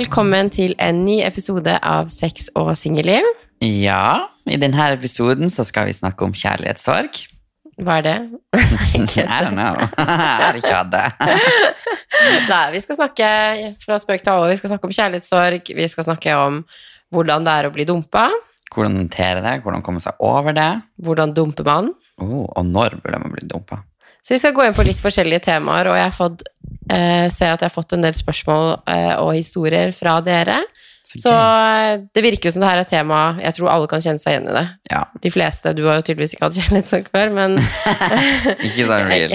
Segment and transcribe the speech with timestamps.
[0.00, 3.26] Velkommen til en ny episode av Sex og singelliv.
[3.60, 7.18] Ja, i denne episoden så skal vi snakke om kjærlighetssorg.
[7.84, 8.14] Hva er det?
[8.96, 9.76] I don't know.
[9.98, 11.04] Har ikke hatt det.
[12.48, 13.28] Nei, vi skal snakke
[13.84, 14.48] fra spøk til alvor.
[14.48, 15.68] Vi skal snakke om kjærlighetssorg.
[15.82, 16.62] Vi skal snakke om
[17.12, 18.30] hvordan det er å bli dumpa.
[18.72, 20.70] Hvordan håndtere det, hvordan komme seg over det.
[20.96, 21.92] Hvordan dumper man?
[22.24, 23.82] Oh, og når burde man bli dumpa?
[24.22, 26.44] Så vi skal gå inn på litt forskjellige temaer, og jeg har fått,
[26.92, 30.60] eh, ser at jeg har fått en del spørsmål eh, og historier fra dere.
[31.18, 34.22] Så eh, det virker jo som det her er tema jeg tror alle kan kjenne
[34.22, 34.64] seg igjen i det.
[34.92, 35.72] Ja, De fleste.
[35.74, 37.56] Du har jo tydeligvis ikke hatt kjærlighetssorg før, men
[38.68, 39.34] ikke sånn real.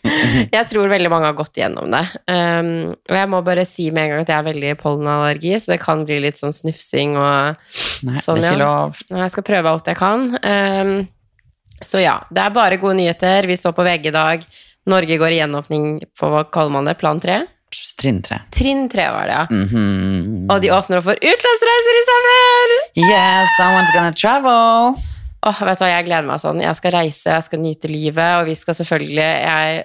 [0.56, 2.04] jeg tror veldig mange har gått igjennom det.
[2.30, 5.74] Um, og jeg må bare si med en gang at jeg har veldig pollenallergi, så
[5.74, 7.64] det kan bli litt sånn snufsing og
[8.06, 8.64] Nei, Sånn, det er ikke ja.
[8.66, 8.98] lov.
[9.08, 10.26] Jeg skal prøve alt jeg kan.
[10.36, 10.96] Um,
[11.84, 13.46] så ja, det er bare gode nyheter.
[13.50, 14.46] Vi så på VG i dag.
[14.86, 15.86] Norge går i gjenåpning
[16.18, 16.96] på hva kaller man det?
[17.00, 17.42] Plan 3?
[17.98, 18.38] Trinn tre.
[18.54, 19.46] Trinn 3 var det, ja.
[19.50, 20.46] Mhm.
[20.50, 22.74] Og de åpner opp for utenlandsreiser i sommer!
[23.02, 24.96] Yes, someone's gonna travel.
[25.46, 26.62] Åh, vet du hva, jeg gleder meg sånn.
[26.64, 29.84] Jeg skal reise, jeg skal nyte livet, og vi skal selvfølgelig jeg,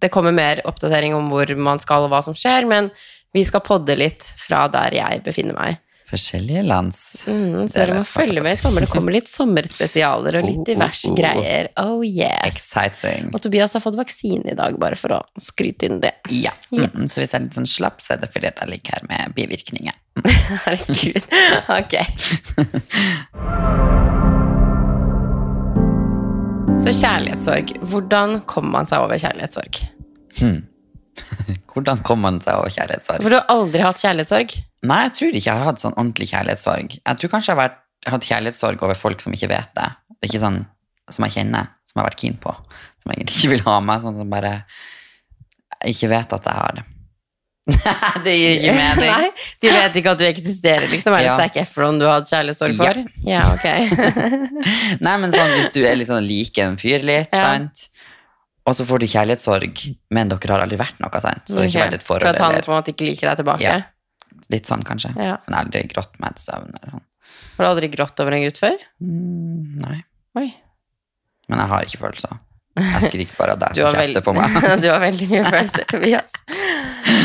[0.00, 2.90] Det kommer mer oppdatering om hvor man skal og hva som skjer, men
[3.34, 5.80] vi skal podde litt fra der jeg befinner meg.
[6.08, 6.98] Forskjellige lands.
[7.28, 8.84] Mm, så er dere må følge med i sommer.
[8.84, 11.16] Det kommer litt sommerspesialer og litt Oh, oh, oh.
[11.18, 11.68] greier.
[11.82, 12.46] Oh yes.
[12.48, 13.28] Exciting.
[13.34, 16.14] Og Tobias har fått vaksine i dag, bare for å skryte inn det.
[16.32, 16.54] Ja.
[16.78, 16.86] Ja.
[16.94, 19.06] Mm, så hvis jeg er litt sånn slapp, så er det fordi jeg ligger her
[19.08, 19.96] med bivirkninger.
[20.64, 21.24] Herregud.
[21.72, 21.94] Ok.
[26.78, 27.72] Så kjærlighetssorg.
[27.90, 29.80] Hvordan kommer man seg over kjærlighetssorg?
[31.72, 33.24] Hvordan kommer man seg over kjærlighetssorg?
[33.24, 34.54] For du har aldri hatt kjærlighetssorg?
[34.86, 36.98] Nei, jeg tror ikke jeg har hatt sånn ordentlig kjærlighetssorg.
[37.00, 39.72] Jeg tror kanskje jeg har vært, jeg har hatt kjærlighetssorg over folk som ikke vet
[39.74, 39.88] det.
[40.14, 40.60] Det er ikke sånn
[41.10, 42.52] som jeg kjenner, som jeg har vært keen på.
[43.02, 44.52] Som egentlig ikke vil ha meg, sånn som bare
[45.88, 46.84] ikke vet at jeg har det.
[47.68, 49.10] Nei, det gir ikke mening.
[49.12, 49.30] Nei,
[49.60, 51.12] De vet ikke at du eksisterer, liksom?
[51.18, 51.36] Er det Ja.
[51.42, 53.02] Zac Efron du har hatt kjærlighetssorg for?
[53.28, 53.66] Ja, ok.
[55.04, 57.44] Nei, men sånn hvis du er litt sånn liker en fyr litt, Ja.
[57.50, 57.88] sant?
[58.68, 59.78] Og så får du kjærlighetssorg,
[60.12, 61.44] men dere har aldri vært noe, sant?
[61.48, 62.26] Så det har ikke Ok, vært et forhold.
[62.26, 63.64] For at han på en måte ikke liker deg tilbake?
[63.64, 63.78] Ja.
[64.52, 65.12] Litt sånn kanskje.
[65.20, 65.38] Ja.
[65.46, 67.06] Men aldri grått meg til søvn eller sånn.
[67.58, 68.76] Har du aldri grått over en gutt før?
[69.02, 69.96] Mm, nei.
[70.38, 70.48] Oi.
[71.48, 72.38] Men jeg har ikke følelser.
[72.78, 74.56] Jeg skriker bare av deg som kjefter på meg.
[74.84, 76.36] du har veldig mye følelser, Tobias.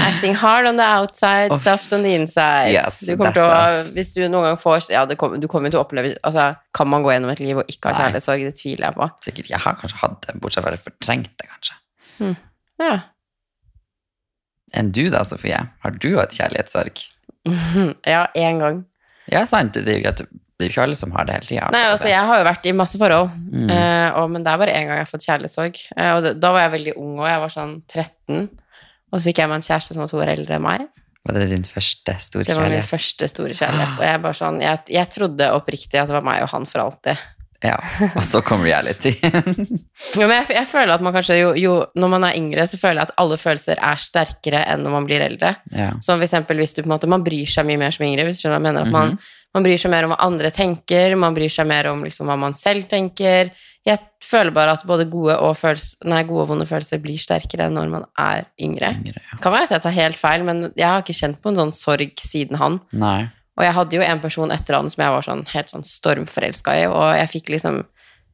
[0.07, 2.71] Acting hard on the outside, oh, soft on the inside.
[2.73, 3.47] Yes, du å,
[3.93, 6.89] hvis du noen gang får ja, det kommer- Du kommer til å oppleve altså, Kan
[6.89, 8.45] man gå gjennom et liv og ikke ha kjærlighetssorg?
[8.49, 9.09] Det tviler jeg på.
[9.27, 9.51] Sikkert.
[9.53, 12.37] Jeg har kanskje hatt det, bortsett fra at jeg fortrengte det, kanskje.
[12.81, 12.93] Ja.
[14.73, 15.59] Enn du da, Sofie?
[15.85, 17.03] Har du hatt kjærlighetssorg?
[18.13, 18.81] ja, én gang.
[19.31, 19.73] Ja, sant.
[19.75, 20.11] Det er jo
[20.53, 21.67] det er jo ikke alle som har det hele tida.
[21.73, 23.69] Nei, altså, jeg har jo vært i masse forhold, Mm.
[23.73, 25.79] eh, og, men det er bare én gang jeg har fått kjærlighetssorg.
[25.97, 28.43] Eh, og det, da var jeg veldig ung, og jeg var sånn 13.
[29.11, 30.85] Og så fikk jeg meg en kjæreste som var to år eldre enn meg.
[31.23, 32.57] Var det din første store kjærlighet?
[32.57, 33.93] Det var min første store kjærlighet.
[33.99, 36.83] Og jeg, bare sånn, jeg, jeg trodde oppriktig at det var meg og han for
[36.85, 37.21] alltid.
[37.63, 37.77] Ja.
[38.17, 39.13] Og så kom reality.
[39.23, 42.75] Jo, men jeg, jeg føler at man kanskje jo, jo Når man er yngre, så
[42.79, 45.55] føler jeg at alle følelser er sterkere enn når man blir eldre.
[45.71, 45.93] ja.
[46.03, 48.27] Som for eksempel hvis du på en måte Man bryr seg mye mer som yngre.
[48.27, 48.87] Hvis du skjønner hva jeg mener.
[48.89, 49.15] At man,
[49.55, 52.35] man bryr seg mer om hva andre tenker, man bryr seg mer om liksom, hva
[52.39, 53.53] man selv tenker.
[53.83, 57.67] Jeg føler bare at både gode og, følelse, nei, gode og vonde følelser blir sterkere
[57.71, 58.93] når man er yngre.
[59.01, 59.39] Yngre, ja.
[59.43, 61.73] Kan være at jeg tar helt feil, men jeg har ikke kjent på en sånn
[61.75, 62.79] sorg siden han.
[62.95, 63.25] Nei.
[63.57, 66.73] Og jeg hadde jo en person etter han som jeg var sånn helt sånn stormforelska
[66.81, 67.83] i, og jeg fikk liksom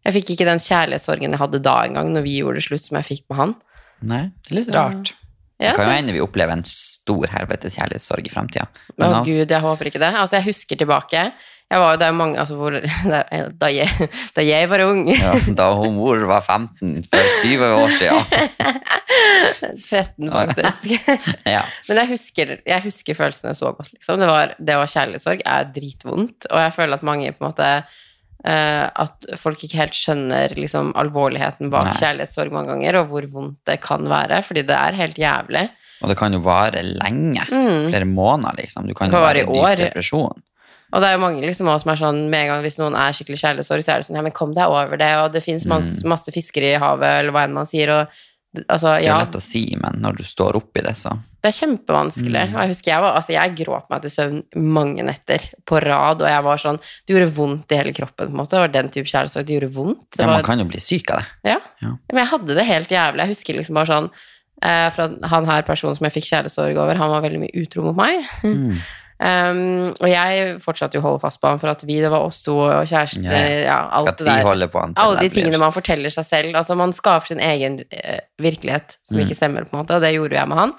[0.08, 2.96] Jeg fikk ikke den kjærlighetssorgen jeg hadde da engang, når vi gjorde det slutt, som
[3.02, 3.56] jeg fikk med han.
[4.02, 4.22] Nei.
[4.48, 5.14] Det er litt Så- rart.
[5.60, 8.68] Ja, det kan jo hende vi opplever en stor helvetes kjærlighetssorg i framtida.
[8.96, 10.14] Å gud, jeg håper ikke det.
[10.16, 11.34] Altså, jeg husker tilbake.
[11.70, 12.72] Jeg var, jo der mange, altså, hvor,
[13.60, 17.92] da, jeg, da jeg var ung, Ja, da hun mor var 15 for 20 år
[17.92, 18.24] siden.
[19.58, 20.92] 13 faktisk,
[21.56, 21.62] Ja.
[21.90, 24.20] Men jeg husker, jeg husker følelsene så godt, liksom.
[24.22, 27.72] Det var, det var kjærlighetssorg er dritvondt, og jeg føler at mange på en måte
[28.40, 31.96] Uh, At folk ikke helt skjønner liksom, alvorligheten bak Nei.
[32.00, 35.66] kjærlighetssorg mange ganger, og hvor vondt det kan være, fordi det er helt jævlig.
[36.00, 37.44] Og det kan jo vare lenge.
[37.52, 38.88] Flere måneder, liksom.
[38.88, 39.12] Du kan Mm.
[39.12, 40.40] Det jo være i dyp depresjon.
[40.94, 42.96] Og det er jo mange liksom også som er sånn, med en gang hvis noen
[42.96, 45.44] er skikkelig kjærlighetssorg, så er det sånn, ja, men kom deg over det, og det
[45.44, 48.08] finnes masse, masse fiskere i havet, eller hva enn man sier, og
[48.68, 49.02] altså, ja.
[49.02, 52.42] Det er lett å si, men når du står oppi det, så det er kjempevanskelig.
[52.50, 52.56] Mm.
[52.58, 54.40] Jeg husker jeg var, altså jeg gråt meg til søvn
[54.76, 58.36] mange netter på rad, og jeg var sånn, det gjorde vondt i hele kroppen, på
[58.36, 60.04] en måte, det var den type kjærlighetssorg, det gjorde vondt.
[60.18, 61.54] Det ja, var, Man kan jo bli syk av det.
[61.54, 61.62] ja.
[61.80, 61.94] Ja.
[62.12, 63.24] Men jeg hadde det helt jævlig.
[63.24, 64.08] Jeg husker liksom bare sånn
[64.68, 67.86] eh, For han her personen som jeg fikk kjærlighetssorg over, han var veldig mye utro
[67.86, 68.26] mot meg.
[68.44, 68.74] Mm.
[69.20, 72.24] Um, og jeg fortsatte jo å holde fast på han for at vi, det var
[72.24, 73.42] oss to og kjæresten, Ja.
[73.68, 74.46] ja, alt det der.
[74.96, 76.56] Alle de tingene man forteller seg selv.
[76.56, 79.26] Altså Man skaper sin egen eh, virkelighet som Mm.
[79.26, 80.74] ikke stemmer, på en måte, og det gjorde jeg med han.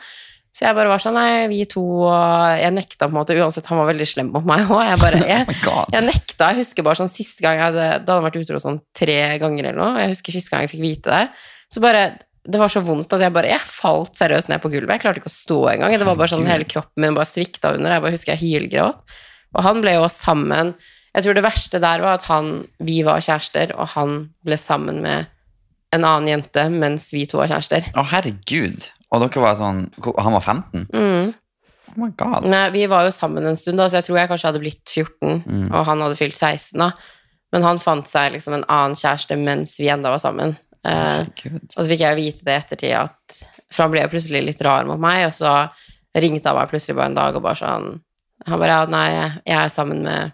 [0.56, 3.66] Så jeg bare var sånn, nei, vi to, og jeg nekta på en måte, uansett,
[3.70, 4.80] han var veldig slem mot meg òg.
[4.88, 7.92] Jeg bare, jeg, Oh jeg nekta, jeg husker bare sånn siste gang jeg hadde, da
[8.00, 10.82] hadde han vært utro sånn tre ganger eller noe, jeg husker siste gang jeg fikk
[10.88, 11.28] vite det,
[11.70, 12.16] så bare,
[12.48, 15.20] det var så vondt at jeg bare, jeg falt seriøst ned på gulvet, jeg klarte
[15.20, 18.04] ikke å stå engang, det var bare sånn, hele kroppen min bare svikta under, jeg
[18.06, 19.02] bare husker jeg hylgråt,
[19.56, 20.72] og han ble jo sammen,
[21.12, 22.48] jeg tror det verste der var at han,
[22.78, 24.14] vi var kjærester, og han
[24.46, 25.26] ble sammen med
[25.92, 27.88] en annen jente, mens vi to var kjærester.
[27.98, 28.84] Å, herregud.
[29.10, 30.84] Og dere var sånn Han var 15?
[30.94, 31.32] Mm.
[31.90, 32.46] Oh my god.
[32.46, 34.84] Nei, vi var jo sammen en stund, da, så jeg tror jeg kanskje hadde blitt
[34.86, 35.64] 14, Mm.
[35.74, 36.92] og han hadde fylt 16 da.
[37.50, 40.54] Men han fant seg liksom en annen kjæreste mens vi enda var sammen.
[40.80, 41.22] Eh,
[41.52, 44.62] og så fikk jeg vite det i ettertid at For han ble jo plutselig litt
[44.64, 45.50] rar mot meg, og så
[46.16, 47.90] ringte han meg plutselig bare en dag og bare sånn
[48.48, 49.08] Han bare ja, nei,
[49.44, 50.32] jeg er sammen med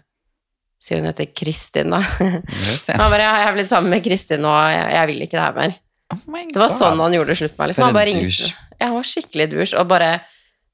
[0.87, 1.99] Sier hun heter Kristin, da.
[3.01, 5.43] Han bare ja, jeg er blitt sammen med Kristin, og jeg, jeg vil ikke det
[5.43, 5.73] her mer.
[6.13, 7.71] Oh Det var sånn han gjorde det slutt med.
[7.71, 7.83] Liksom.
[7.83, 8.51] Han bare ringte.
[8.77, 9.81] Ja, han var skikkelig douche.
[9.81, 10.11] Og bare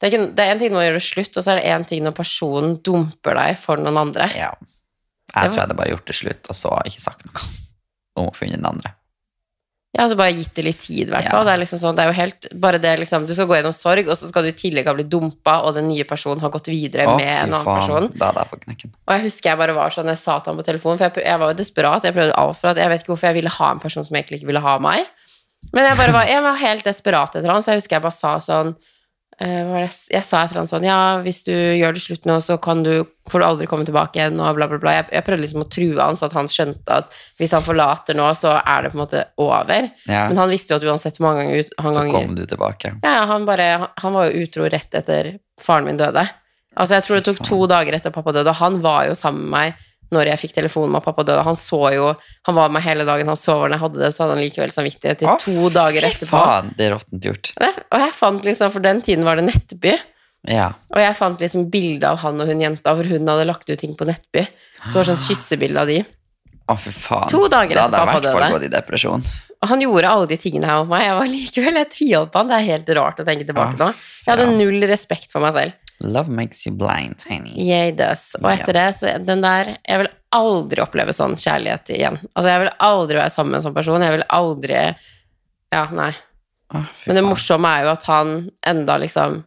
[0.03, 1.87] det er, er en ting når man gjør det slutt, og så er det en
[1.87, 4.27] ting når personen dumper deg for noen andre.
[4.35, 4.51] Ja.
[5.31, 7.47] Jeg tror jeg hadde bare gjort det slutt, og så ikke sagt noe
[8.19, 8.93] om å finne den andre.
[9.93, 11.43] Ja, altså bare gitt det litt tid, i hvert fall.
[11.43, 11.45] Ja.
[11.45, 13.75] Det er liksom sånn, det er jo helt Bare det liksom Du skal gå gjennom
[13.77, 16.49] sorg, og så skal du i tillegg ha blitt dumpa, og den nye personen har
[16.49, 17.81] gått videre Å, med fy en annen faen.
[17.83, 18.07] person.
[18.17, 18.93] Da er jeg fått knekken.
[19.05, 21.27] Og jeg husker jeg bare var sånn, jeg sa til ham på telefonen, for jeg,
[21.29, 23.53] jeg var jo desperat, jeg prøvde alt for at jeg vet ikke hvorfor jeg ville
[23.59, 25.05] ha en person som egentlig ikke ville ha meg.
[25.73, 28.17] Men jeg bare var, jeg var helt desperat etter han, så jeg husker jeg bare
[28.17, 28.73] sa sånn,
[29.47, 32.57] jeg- jeg sa et eller annet sånn, ja, hvis du gjør det slutt nå, så
[32.61, 34.91] kan du, får du aldri komme tilbake igjen, og bla bla bla.
[34.91, 38.15] Jeg, jeg prøvde liksom å true han, så at han skjønte at hvis han forlater
[38.15, 39.89] nå, så er det på en måte over.
[40.07, 40.27] Ja.
[40.29, 42.93] Men han visste jo at uansett hvor mange ganger, ut- han Så kom du tilbake.
[43.03, 46.29] ja, han, bare, han- han var jo utro rett etter faren min døde.
[46.77, 49.41] Altså, jeg tror det tok to dager etter pappa døde, og han var jo sammen
[49.49, 49.73] med meg
[50.13, 51.43] når jeg fikk telefonen om at pappa døde.
[51.47, 52.07] Han så jo,
[52.47, 54.43] han var med meg hele dagen, han så hvordan jeg hadde det, så hadde han
[54.45, 56.39] likevel samvittighet til to to dager etterpå.
[56.39, 57.51] faen, det er råttent gjort.
[57.59, 59.93] Det- Og jeg fant liksom, for den tiden var det Nettby,
[60.47, 60.73] Ja.
[60.91, 63.79] og jeg fant liksom bilde av han og hun jenta, for hun hadde lagt ut
[63.79, 64.47] ting på Nettby.
[64.89, 66.03] Så det var sånn kyssebilde av de.
[66.69, 67.27] Å, fy faen.
[67.29, 68.51] To dager da etter hadde jeg i pappa hvert fall døde.
[68.59, 69.23] gått i depresjon.
[69.63, 71.03] Og han gjorde alle de tingene her mot meg.
[71.07, 72.47] Jeg var likevel, jeg tviholdt på han.
[72.51, 73.87] Det er helt rart å tenke tilbake på.
[74.27, 75.73] Jeg hadde null respekt for meg selv.
[76.03, 77.55] Love makes you blind, honey.
[77.55, 78.35] Yeah, it does.
[78.41, 82.17] Og etter det, så den der Jeg vil aldri oppleve sånn kjærlighet igjen.
[82.33, 84.03] Altså, jeg vil aldri være sammen med en sånn person.
[84.03, 84.77] Jeg vil aldri
[85.73, 86.11] Ja, nei.
[86.73, 88.31] Å, Men det morsomme er jo at han
[88.65, 89.43] enda liksom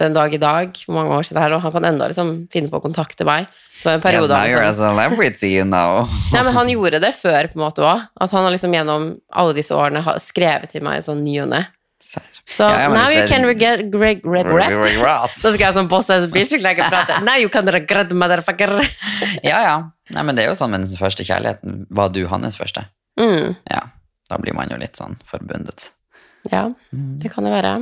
[0.00, 2.30] Den dag i dag, hvor mange år siden det er nå, han kan enda liksom
[2.52, 3.50] finne på å kontakte meg.
[3.82, 6.06] Det var en periode now you're liksom, a celebrity, you know.
[6.32, 8.06] Nei, men han gjorde det før, på en måte òg.
[8.16, 11.60] Altså, han har liksom gjennom alle disse årene skrevet til meg sånn ny og ne.
[12.58, 14.72] Ja, men now you can regret, regret, regret.
[14.84, 15.40] Regrets.
[15.42, 17.20] Så skal jeg som boss ass bitch ikke prate.
[17.26, 18.72] Now you can regret, motherfucker.
[19.50, 19.76] Ja, ja.
[20.10, 21.84] Nei, men det er jo sånn med den første kjærligheten.
[21.90, 22.86] Var du hans første?
[23.20, 23.84] Mm, Ja.
[24.30, 25.90] Da blir man jo litt sånn forbundet.
[26.50, 26.68] ja.
[26.92, 27.72] Det kan det være.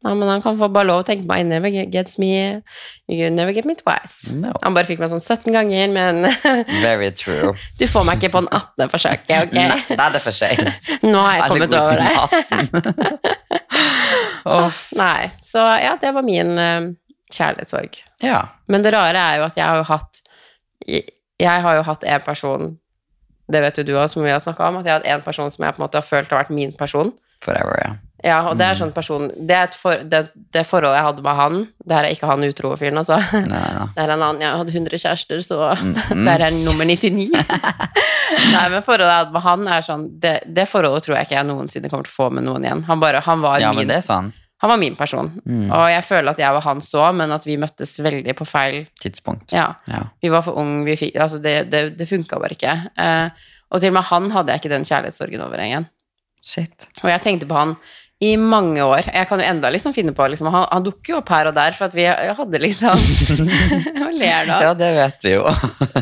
[0.00, 2.62] Ja, men han kan få bare lov å tenke på I never gets me
[3.06, 4.30] You never get me twice.
[4.32, 4.54] No.
[4.62, 6.22] Han bare fikk meg sånn 17 ganger, men
[6.86, 7.52] Very true.
[7.76, 8.88] du får meg ikke på den 18.
[8.94, 9.52] forsøket, ok?
[9.58, 10.88] Nei, da er det for seint.
[11.04, 13.36] Nå har jeg kommet over det.
[14.50, 14.98] Det.
[14.98, 16.90] Nei, så ja, det var min uh,
[17.30, 18.00] kjærlighetssorg.
[18.24, 18.42] ja.
[18.70, 20.22] Men det rare er jo at jeg har jo hatt
[21.40, 22.78] Jeg har jo hatt en person
[23.50, 25.24] Det vet jo du også, som vi har snakka om, at jeg har hatt en
[25.26, 27.10] person som jeg på en måte har følt har vært min person.
[27.42, 27.90] Forever, ja.
[28.24, 30.18] Ja, og det er sånn person Det, er et for, det,
[30.52, 33.16] det forholdet jeg hadde med han Det her er ikke han utro fyren, altså.
[33.32, 33.86] Nei, nei.
[33.96, 35.60] Det er en annen, Jeg hadde 100 kjærester, så
[36.10, 36.24] Mm.
[36.26, 37.30] der er nummer 99.
[38.54, 41.36] Nei, men forholdet jeg hadde med han, er sånn Det, det forholdet tror jeg ikke
[41.38, 42.82] jeg noensinne kommer til å få med noen igjen.
[42.90, 44.28] Han, bare, han, var, Ja, min, det sånn.
[44.60, 45.30] han var min person.
[45.48, 45.70] Mm.
[45.72, 48.82] Og jeg føler at jeg var hans òg, men at vi møttes veldig på feil
[49.00, 49.54] Tidspunkt.
[49.56, 49.70] Ja.
[49.90, 50.02] Ja.
[50.22, 52.74] Vi var for unge, vi fikk Altså, det, det, det funka bare ikke.
[53.00, 55.88] Eh, og til og med han hadde jeg ikke den kjærlighetssorgen over igjen.
[56.42, 56.88] Shit.
[57.04, 57.76] Og jeg tenkte på han
[58.20, 59.06] i mange år.
[59.08, 61.54] Jeg kan jo enda liksom finne på liksom, Han, han dukker jo opp her og
[61.56, 63.00] der, for at vi hadde liksom
[64.00, 64.58] Hva ler da?
[64.66, 65.46] Ja, det vet vi jo.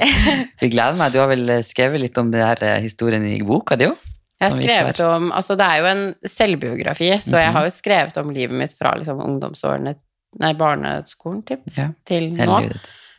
[0.65, 1.15] vi gleder meg.
[1.15, 4.05] Du har vel skrevet litt om denne eh, historien i boka di òg?
[4.39, 8.21] Jeg har skrevet om Altså, det er jo en selvbiografi, så jeg har jo skrevet
[8.21, 9.97] om livet mitt fra liksom ungdomsårene
[10.39, 11.89] Nei, barneskolen, typ, Ja.
[12.07, 12.59] til nå.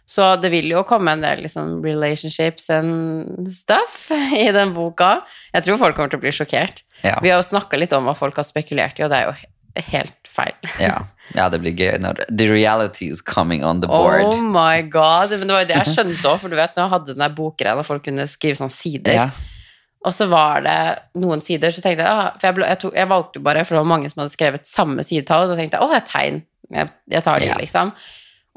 [0.09, 5.15] Så det vil jo komme en del liksom relationships and stuff i den boka.
[5.53, 6.83] Jeg tror folk kommer til å bli sjokkert.
[7.05, 7.19] Ja.
[7.23, 9.35] Vi har jo snakka litt om hva folk har spekulert i, og det er jo
[9.93, 10.55] helt feil.
[10.83, 10.95] Ja.
[11.35, 14.25] ja, det blir gøy når The reality is coming on the board.
[14.25, 15.31] Oh my god.
[15.37, 17.35] Men det var jo det jeg skjønte òg, for du vet, nå hadde den der
[17.37, 19.27] bokgreia folk kunne skrive sånne sider, ja.
[20.05, 20.77] og så var det
[21.21, 23.63] noen sider, så tenkte jeg ah, For jeg, ble, jeg, tok, jeg valgte jo bare,
[23.67, 25.99] for det var mange som hadde skrevet samme sidetall, og så tenkte jeg å, det
[26.01, 26.41] er tegn.
[26.69, 27.59] Jeg, jeg tar det, Ja.
[27.59, 27.91] liksom.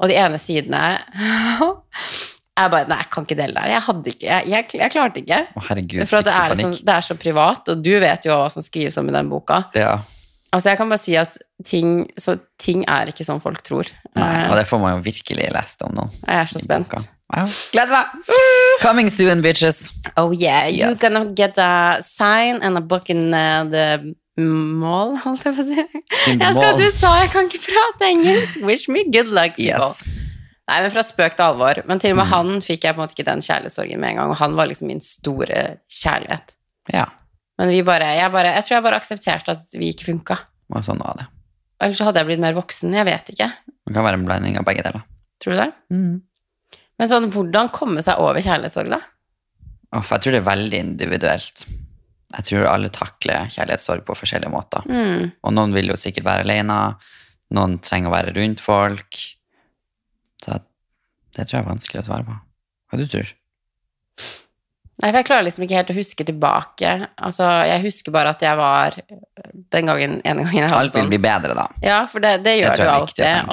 [0.03, 0.83] Og de ene sidene
[2.59, 3.71] Jeg bare Nei, jeg kan ikke dele det her.
[3.73, 5.39] Jeg hadde ikke Jeg, jeg, jeg klarte ikke.
[5.57, 8.49] Å, herregud, For det er, liksom, det er så privat, og du vet jo hva
[8.53, 9.63] som skrives om i den boka.
[9.77, 9.95] Ja.
[10.53, 11.33] Altså, jeg kan bare si at
[11.65, 13.89] ting, så ting er ikke som folk tror.
[14.13, 16.05] Nei, Eh, og det får man jo virkelig lest om nå.
[16.27, 16.93] Jeg er så spent.
[17.33, 17.45] Ja.
[17.73, 18.33] Gleder meg!
[18.83, 19.87] Coming soon, bitches.
[20.15, 20.99] Oh yeah, you're Yes.
[21.01, 25.71] gonna get a sign and a book in uh, the mall, holdt jeg på å
[25.71, 25.87] si.
[26.37, 28.61] Jeg skal til USA, jeg kan ikke prate engelsk.
[28.61, 29.57] Wish me good luck.
[29.57, 29.95] people.
[29.97, 30.21] Yes.
[30.73, 31.83] Nei, men fra spøk til alvor.
[31.85, 32.21] Men til og Mm.
[32.23, 34.55] med han fikk jeg på en måte ikke den kjærlighetssorgen med en gang, og han
[34.57, 36.55] var liksom min store kjærlighet.
[36.91, 37.05] Ja,
[37.59, 40.37] Men vi bare, jeg, bare, jeg tror jeg bare aksepterte at vi ikke funka.
[40.73, 41.27] og sånn var det.
[41.79, 43.51] Eller så hadde jeg blitt mer voksen, jeg vet ikke.
[43.85, 45.03] Det kan være en blanding av begge deler.
[45.43, 45.73] Tror du det?
[45.93, 46.21] Mm.
[46.97, 48.99] Men sånn, hvordan komme seg over kjærlighetssorg, da?
[49.93, 51.65] Off, jeg tror det er veldig individuelt.
[52.33, 54.81] Jeg tror alle takler kjærlighetssorg på forskjellige måter.
[54.89, 55.31] Mm.
[55.43, 56.95] Og noen vil jo sikkert være alene,
[57.53, 59.19] noen trenger å være rundt folk.
[60.43, 60.59] Så
[61.33, 62.35] det tror jeg er vanskelig å svare på.
[62.91, 63.31] Hva du tror
[65.01, 66.89] Nei, for jeg klarer liksom ikke helt å huske tilbake.
[67.17, 68.93] Altså, jeg husker bare at jeg var
[69.73, 71.09] den gangen, ene gangen jeg hadde Alt vil sånn.
[71.09, 71.65] bli bedre da.
[71.81, 73.49] Ja, for det, det gjør det å alltid.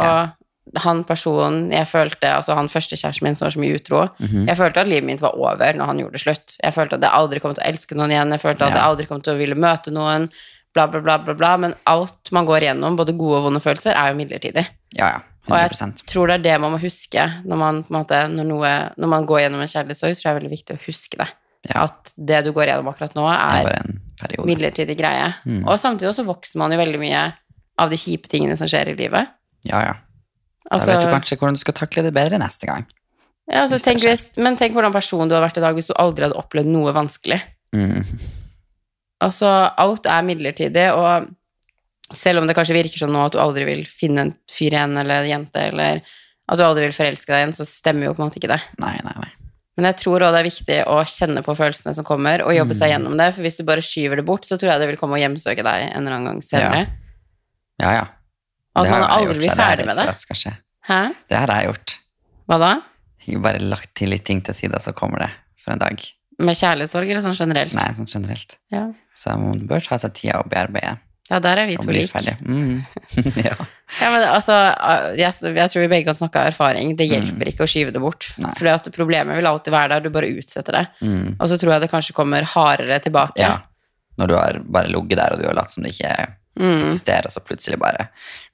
[0.77, 4.03] Og han personen jeg følte, altså han første kjæresten min som var så mye utro,
[4.21, 4.45] Mhm.
[4.53, 6.57] jeg følte at livet mitt var over når han gjorde det slutt.
[6.63, 8.85] Jeg følte at jeg aldri kom til å elske noen igjen, jeg følte at jeg
[8.85, 10.29] aldri kom til å ville møte noen,
[10.77, 11.57] bla, bla, bla, bla, bla.
[11.57, 14.67] Men alt man går igjennom, både gode og vonde følelser, er jo midlertidig.
[14.95, 15.21] Ja, ja.
[15.51, 19.13] Og jeg tror det er det man må huske når man, måte, når noe, når
[19.15, 21.29] man går gjennom en kjærlighetssorg, tror jeg det er veldig viktig å huske det.
[21.69, 21.85] Ja.
[21.85, 24.47] At det du går gjennom akkurat nå, er er en periode.
[24.49, 25.27] midlertidig greie.
[25.45, 25.65] Mm.
[25.67, 27.25] Og samtidig så vokser man jo veldig mye
[27.81, 29.35] av de kjipe tingene som skjer i livet.
[29.69, 29.99] Ja, ja.
[30.65, 32.87] Da Altså, vet du kanskje hvordan du skal takle det bedre neste gang.
[33.51, 35.97] ja, altså, tenk hvis, men tenk hvordan person du hadde vært i dag hvis du
[35.99, 37.41] aldri hadde opplevd noe vanskelig.
[37.75, 38.05] Mm.
[39.21, 41.29] Altså, alt er midlertidig, og
[42.17, 44.97] selv om det kanskje virker sånn nå at du aldri vil finne en fyr igjen
[44.99, 46.01] eller en jente, eller
[46.51, 48.61] at du aldri vil forelske deg igjen, så stemmer jo på en måte ikke det.
[48.83, 49.31] Nei, nei, nei.
[49.79, 52.75] Men jeg tror også det er viktig å kjenne på følelsene som kommer, og jobbe
[52.75, 52.79] Mm.
[52.81, 54.97] seg gjennom det, for hvis du bare skyver det bort, så tror jeg det vil
[55.01, 56.87] komme og hjemsøke deg en eller annen gang senere.
[57.81, 58.07] Ja, ja.
[58.77, 60.07] Og Det at man aldri gjort, blir er ferdig med det.
[60.07, 60.55] det.
[60.91, 61.01] Hæ?
[61.31, 61.99] Det har jeg gjort.
[62.49, 62.73] Hva da?
[63.27, 65.31] Jeg har bare lagt til litt ting til side, så kommer det
[65.63, 66.01] for en dag.
[66.41, 67.73] Med kjærlighetssorg eller sånn generelt?
[67.77, 68.57] Nei, sånn generelt.
[68.73, 68.87] Ja.
[69.15, 70.99] Så man bør ta seg tida og bearbeide
[71.31, 72.35] ja, der er vi to like.
[72.43, 72.81] Mm.
[73.47, 73.55] ja.
[74.01, 74.57] Ja, men altså,
[75.19, 76.93] jeg, jeg tror vi begge kan snakke av erfaring.
[76.99, 78.27] Det hjelper ikke å skyve det bort.
[78.59, 80.85] For problemet vil alltid være der, du bare utsetter det.
[81.07, 81.37] Mm.
[81.39, 83.41] Og så tror jeg det kanskje kommer hardere tilbake.
[83.47, 83.61] ja.
[84.19, 86.13] Når du har bare ligget der, og du har latt som det ikke
[86.61, 86.81] Mm.
[86.89, 88.09] eksisterer, så plutselig bare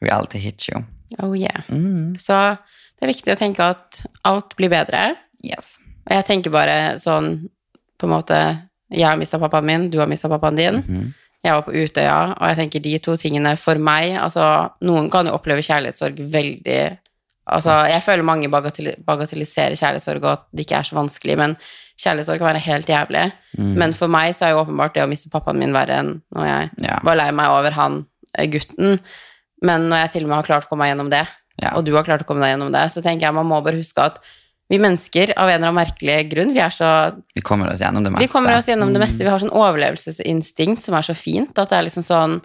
[0.05, 0.83] reality hits you.
[1.19, 1.63] Oh yeah.
[1.73, 2.13] Mm.
[2.21, 5.15] Så det er viktig å tenke at alt blir bedre.
[5.43, 5.79] Yes.
[6.05, 7.49] Og jeg tenker bare sånn
[7.99, 8.39] på en måte
[8.93, 10.77] Jeg har mista pappaen min, du har mista pappaen din.
[10.85, 11.15] Mhm.
[11.47, 14.45] Jeg var på Utøya, og jeg tenker de to tingene for meg Altså,
[14.87, 16.79] noen kan jo oppleve kjærlighetssorg veldig
[17.47, 21.53] Altså, jeg føler mange bagatelliserer kjærlighetssorg, og at det ikke er så vanskelig, men
[22.03, 23.23] kjærlighetssorg kan være helt jævlig.
[23.55, 23.69] Mm.
[23.79, 26.49] Men for meg så er jo åpenbart det å miste pappaen min verre enn når
[26.51, 26.99] jeg Ja.
[27.07, 28.01] var lei meg over han
[28.37, 28.99] eh, gutten.
[29.63, 31.23] Men når jeg til og med har klart å komme meg gjennom det,
[31.63, 31.71] Ja.
[31.79, 33.79] og du har klart å komme deg gjennom det, så tenker jeg man må bare
[33.79, 34.19] huske at
[34.69, 36.89] vi mennesker, av en eller annen merkelig grunn, vi er så
[37.37, 38.27] Vi kommer oss gjennom det meste.
[38.27, 39.21] vi kommer oss gjennom det meste.
[39.23, 39.27] Mm.
[39.27, 41.53] Vi har sånn overlevelsesinstinkt som er så fint.
[41.59, 42.41] At det er liksom sånn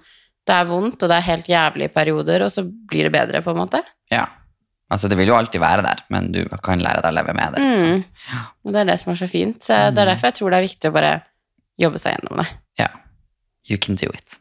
[0.45, 3.43] Det er vondt, og det er helt jævlig i perioder, og så blir det bedre,
[3.45, 3.83] på en måte.
[4.09, 4.23] Ja.
[4.89, 7.53] Altså, det vil jo alltid være der, men du kan lære deg å leve med
[7.53, 7.61] det.
[7.61, 7.91] Liksom.
[8.01, 8.47] Mm.
[8.65, 9.61] Og det er det som er så fint.
[9.61, 11.11] Så det er derfor jeg tror det er viktig å bare
[11.79, 12.47] jobbe seg gjennom det.
[12.81, 12.89] Ja.
[13.69, 14.35] You can do it.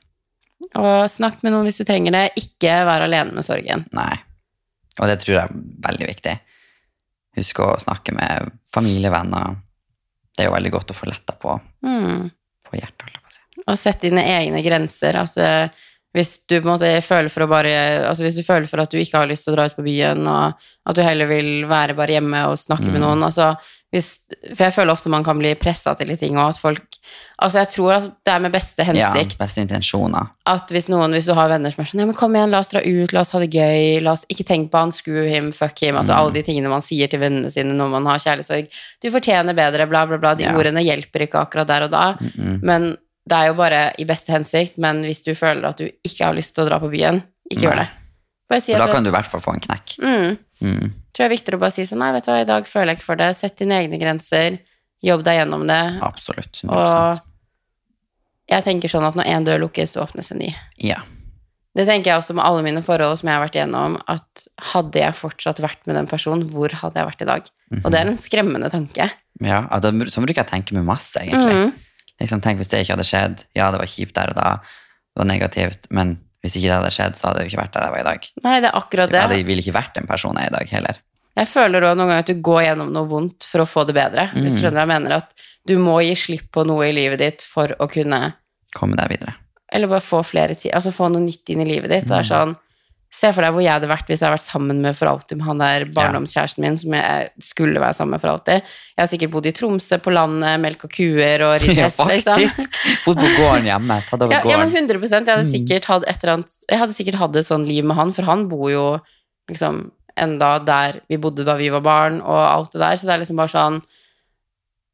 [0.80, 2.24] Og snakk med noen hvis du trenger det.
[2.40, 3.84] Ikke vær alene med sorgen.
[3.92, 4.14] Nei.
[4.98, 6.34] Og det tror jeg er veldig viktig.
[7.36, 9.56] Husk å snakke med familievenner.
[10.36, 12.30] Det er jo veldig godt å få letta på, Mm.
[12.66, 13.16] på hjertet.
[13.66, 15.16] Og sette dine egne grenser.
[15.20, 15.68] At eh,
[16.14, 16.60] hvis du
[17.46, 19.76] bare Altså hvis du føler for at du ikke har lyst til å dra ut
[19.76, 20.54] på byen, og
[20.86, 23.06] at du heller vil være bare hjemme og snakke med Mm.
[23.06, 23.56] noen altså
[23.92, 24.20] hvis,
[24.54, 26.84] For jeg føler ofte man kan bli pressa til litt ting, og at folk
[27.42, 30.28] Altså jeg tror at det er med beste Ja, hensikt beste intensjoner.
[30.46, 32.60] at hvis noen, hvis du har venner som er sånn Ja, men kom igjen, la
[32.60, 35.26] oss dra ut, la oss ha det gøy, la oss ikke tenke på han, screw
[35.26, 36.18] him, fuck him, altså Mm.
[36.20, 38.68] alle de tingene man sier til vennene sine når man har kjærlighetssorg.
[39.02, 40.34] Du fortjener bedre, bla, bla, bla.
[40.34, 40.54] De Ja.
[40.54, 42.14] ordene hjelper ikke akkurat der og da.
[42.20, 42.62] Mm-mm.
[42.62, 46.24] Men det er jo bare i beste hensikt, men hvis du føler at du ikke
[46.26, 47.88] har lyst til å dra på byen, ikke gjør det.
[48.62, 49.98] Si da kan du i hvert fall få en knekk.
[50.02, 50.92] mm, Mm.
[51.12, 52.92] Tror jeg er viktigere å bare si sånn, nei, vet du hva, i dag føler
[52.92, 53.30] jeg ikke for det.
[53.38, 54.58] Sett dine egne grenser,
[55.04, 55.80] jobb deg gjennom det.
[56.06, 56.62] Absolutt.
[56.64, 56.70] 100%.
[56.74, 57.26] Og
[58.50, 60.50] jeg tenker sånn at når én dør lukkes, så åpnes en ny.
[60.82, 61.00] Ja.
[61.78, 65.04] Det tenker jeg også med alle mine forhold som jeg har vært igjennom, at hadde
[65.04, 67.50] jeg fortsatt vært med den personen, hvor hadde jeg vært i dag?
[67.78, 69.06] Og det er en skremmende tanke.
[69.46, 71.54] ja at sånn bruker jeg tenke med masse, egentlig.
[71.54, 71.86] Mhm.
[72.20, 73.44] Liksom, tenk hvis det ikke hadde skjedd.
[73.56, 74.48] Ja, det var kjipt der og da.
[74.60, 75.86] Det var negativt.
[75.94, 78.00] Men hvis ikke det hadde skjedd, så hadde jeg jo ikke vært der jeg var
[78.00, 78.28] i dag.
[78.44, 79.46] Nei, det er akkurat Jeg det.
[79.46, 81.00] ville ikke vært den personen jeg er i dag heller.
[81.36, 83.94] Jeg føler også noen ganger at du går gjennom noe vondt for å få det
[83.94, 84.28] bedre.
[84.34, 84.62] Hvis du Mhm.
[84.64, 85.34] skjønner jeg mener, at
[85.66, 88.34] du må gi slipp på noe i livet ditt for å kunne
[88.74, 89.34] Komme deg videre.
[89.72, 92.06] Eller bare få flere tid, Altså få noe nytt inn i livet ditt.
[92.08, 92.56] Det er sånn
[93.12, 95.40] Se for deg hvor jeg hadde vært hvis jeg hadde vært sammen med for alltid
[95.40, 98.62] med han der barndomskjæresten min som jeg skulle være sammen med for alltid.
[98.94, 102.38] Jeg har sikkert bodd i Tromsø på landet, melka kuer og ridd Ja, hest, liksom.
[102.38, 102.78] faktisk.
[103.08, 103.96] Bodd på gården hjemme.
[104.06, 105.50] Tatt over Ja, ja, men 100 Jeg hadde Mm.
[105.50, 108.30] sikkert hatt et eller annet Jeg hadde sikkert hatt et sånn liv med han, for
[108.30, 108.84] han bor jo
[109.50, 109.88] liksom
[110.20, 113.22] enda der vi bodde da vi var barn, og alt det der, så det er
[113.24, 113.80] liksom bare sånn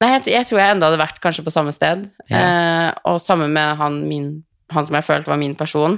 [0.00, 3.52] Nei, jeg, jeg tror jeg enda hadde vært kanskje på samme sted, eh, og sammen
[3.56, 4.26] med han, min,
[4.72, 5.94] han som jeg følte var min person.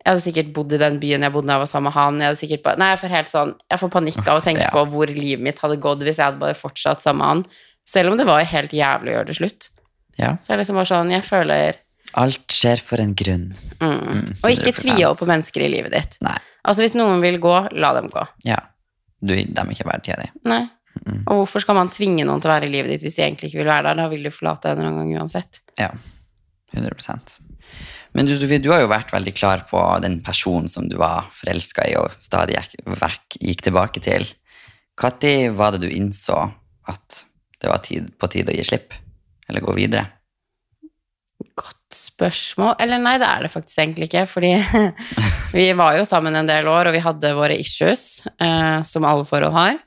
[0.00, 2.20] Jeg hadde sikkert bodd i den byen jeg bodde da jeg var sammen med han.
[2.22, 4.62] Jeg hadde sikkert bare, nei, jeg får helt sånn Jeg får panikk av å tenke
[4.64, 4.70] Ja.
[4.72, 7.44] på hvor livet mitt hadde gått hvis jeg hadde bare fortsatt sammen med han.
[7.86, 9.68] Selv om det var helt jævlig å gjøre det slutt.
[10.18, 10.36] Ja.
[10.40, 11.74] Så det liksom bare sånn Jeg føler
[12.18, 13.52] Alt skjer for en grunn.
[13.78, 14.34] Mm.
[14.42, 14.80] Og ikke 100%.
[14.82, 16.16] tvihold på mennesker i livet ditt.
[16.26, 16.38] Nei.
[16.66, 18.24] Altså Hvis noen vil gå, la dem gå.
[18.44, 18.56] Ja.
[19.22, 20.30] Du, de er ikke verdt tida di.
[20.48, 20.64] Nei.
[21.28, 23.50] Og hvorfor skal man tvinge noen til å være i livet ditt hvis de egentlig
[23.52, 24.00] ikke vil være der?
[24.02, 25.60] Da vil du forlate en eller annen gang uansett.
[25.78, 25.92] Ja.
[26.74, 27.40] 100
[28.16, 31.28] Men du, Sofie, du har jo vært veldig klar på den personen som du var
[31.34, 34.26] forelska i og stadig gikk, gikk tilbake til.
[35.00, 36.42] Når var det du innså
[36.90, 37.22] at
[37.60, 38.96] det var tid, på tide å gi slipp?
[39.48, 40.06] Eller gå videre?
[41.56, 42.74] Godt spørsmål.
[42.82, 44.26] Eller nei, det er det faktisk egentlig ikke.
[44.30, 44.52] Fordi
[45.58, 49.26] vi var jo sammen en del år, og vi hadde våre issues, eh, som alle
[49.28, 49.78] forhold har.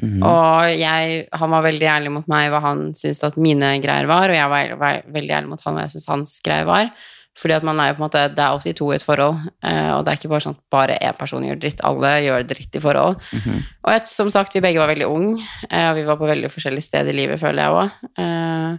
[0.00, 0.22] Mhm.
[0.24, 4.30] Og jeg, han var veldig ærlig mot meg hva han syntes at mine greier var,
[4.30, 6.92] og jeg var, var veldig ærlig mot han hva jeg syntes hans greier var.
[7.38, 9.36] Fordi at man er jo på en måte, Det er alltid to i et forhold,
[9.62, 11.80] eh, og det er ikke bare sånn at bare én person gjør dritt.
[11.86, 13.20] Alle gjør dritt i forhold.
[13.32, 13.62] Mhm.
[13.84, 16.50] Og jeg, som sagt, vi begge var veldig unge, eh, og vi var på veldig
[16.50, 17.90] forskjellige steder i livet, føler jeg òg.
[18.18, 18.78] Eh,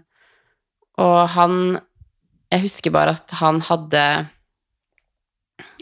[0.98, 1.80] og han
[2.52, 4.28] Jeg husker bare at han hadde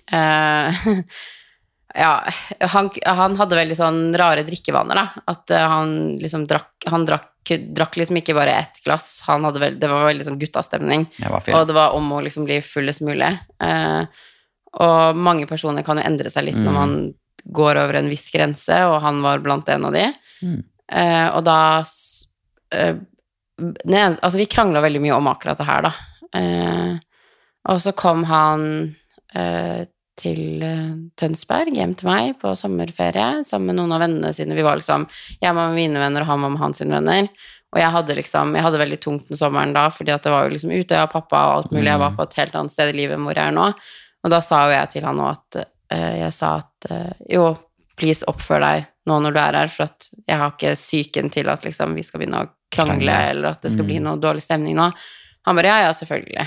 [1.96, 2.24] Ja,
[2.74, 5.24] han, han hadde veldig sånn rare drikkevaner, da.
[5.32, 9.60] At eh, han liksom drakk Han drakk, drakk liksom ikke bare ett glass, han hadde
[9.64, 11.08] vel, det var veldig sånn guttastemning.
[11.18, 13.32] Det Og det var om å liksom bli fullest mulig.
[13.64, 14.04] Eh,
[14.80, 16.78] og mange personer kan jo endre seg litt når Mm.
[16.78, 17.14] man
[17.50, 20.06] går over en viss grense, og han var blant en av de.
[20.46, 20.60] Mm.
[20.92, 21.58] Eh, og da
[22.72, 22.96] eh,
[23.86, 25.94] ne, Altså, vi krangla veldig mye om akkurat det her, da.
[26.38, 26.98] Eh,
[27.70, 28.94] og så kom han
[29.34, 29.88] eh,
[30.20, 34.58] til eh, Tønsberg, hjem til meg, på sommerferie sammen med noen av vennene sine.
[34.58, 35.06] Vi var liksom
[35.40, 37.30] Jeg var med mine venner, og han var med hans venner.
[37.70, 40.46] Og jeg hadde liksom Jeg hadde veldig tungt den sommeren da, fordi at det var
[40.48, 41.88] jo liksom Utøya, pappa og alt mulig.
[41.92, 43.68] Jeg var på et helt annet sted i livet enn hvor jeg er nå.
[44.24, 47.50] Og da sa jo jeg til han òg at eh, Jeg sa at eh, jo,
[48.00, 51.48] please oppfør deg nå når du er her, for at jeg har ikke psyken til
[51.50, 54.04] at liksom vi skal begynne å krangle, eller at det skal bli Mm.
[54.06, 54.90] noe dårlig stemning nå.
[55.48, 56.46] Han bare ja, ja, selvfølgelig.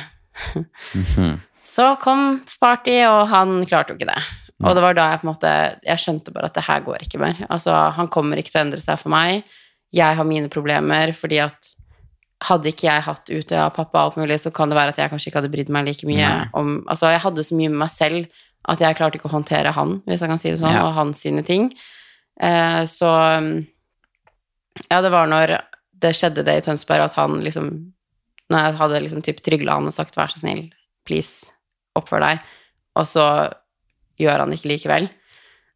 [1.65, 4.23] Så kom party, og han klarte jo ikke det.
[4.63, 7.03] Og det var da jeg på en måte Jeg skjønte bare at det her går
[7.03, 7.39] ikke mer.
[7.51, 9.43] Altså, han kommer ikke til å endre seg for meg.
[9.93, 11.73] Jeg har mine problemer fordi at
[12.43, 15.11] hadde ikke jeg hatt Utøya, pappa og alt mulig, så kan det være at jeg
[15.13, 16.47] kanskje ikke hadde brydd meg like mye Nei.
[16.59, 19.71] om Altså, jeg hadde så mye med meg selv at jeg klarte ikke å håndtere
[19.75, 20.87] han, hvis jeg kan si det sånn, Ja.
[20.87, 21.73] og hans sine ting.
[22.41, 23.11] Eh, så
[24.91, 25.59] Ja, det var når
[26.03, 27.93] det skjedde det i Tønsberg, at han liksom
[28.51, 30.73] Når jeg hadde liksom typ trygla han og sagt 'vær så snill,
[31.05, 31.53] please,
[31.99, 32.41] oppfør deg',
[32.97, 33.27] og så
[34.21, 35.09] gjør han det ikke likevel.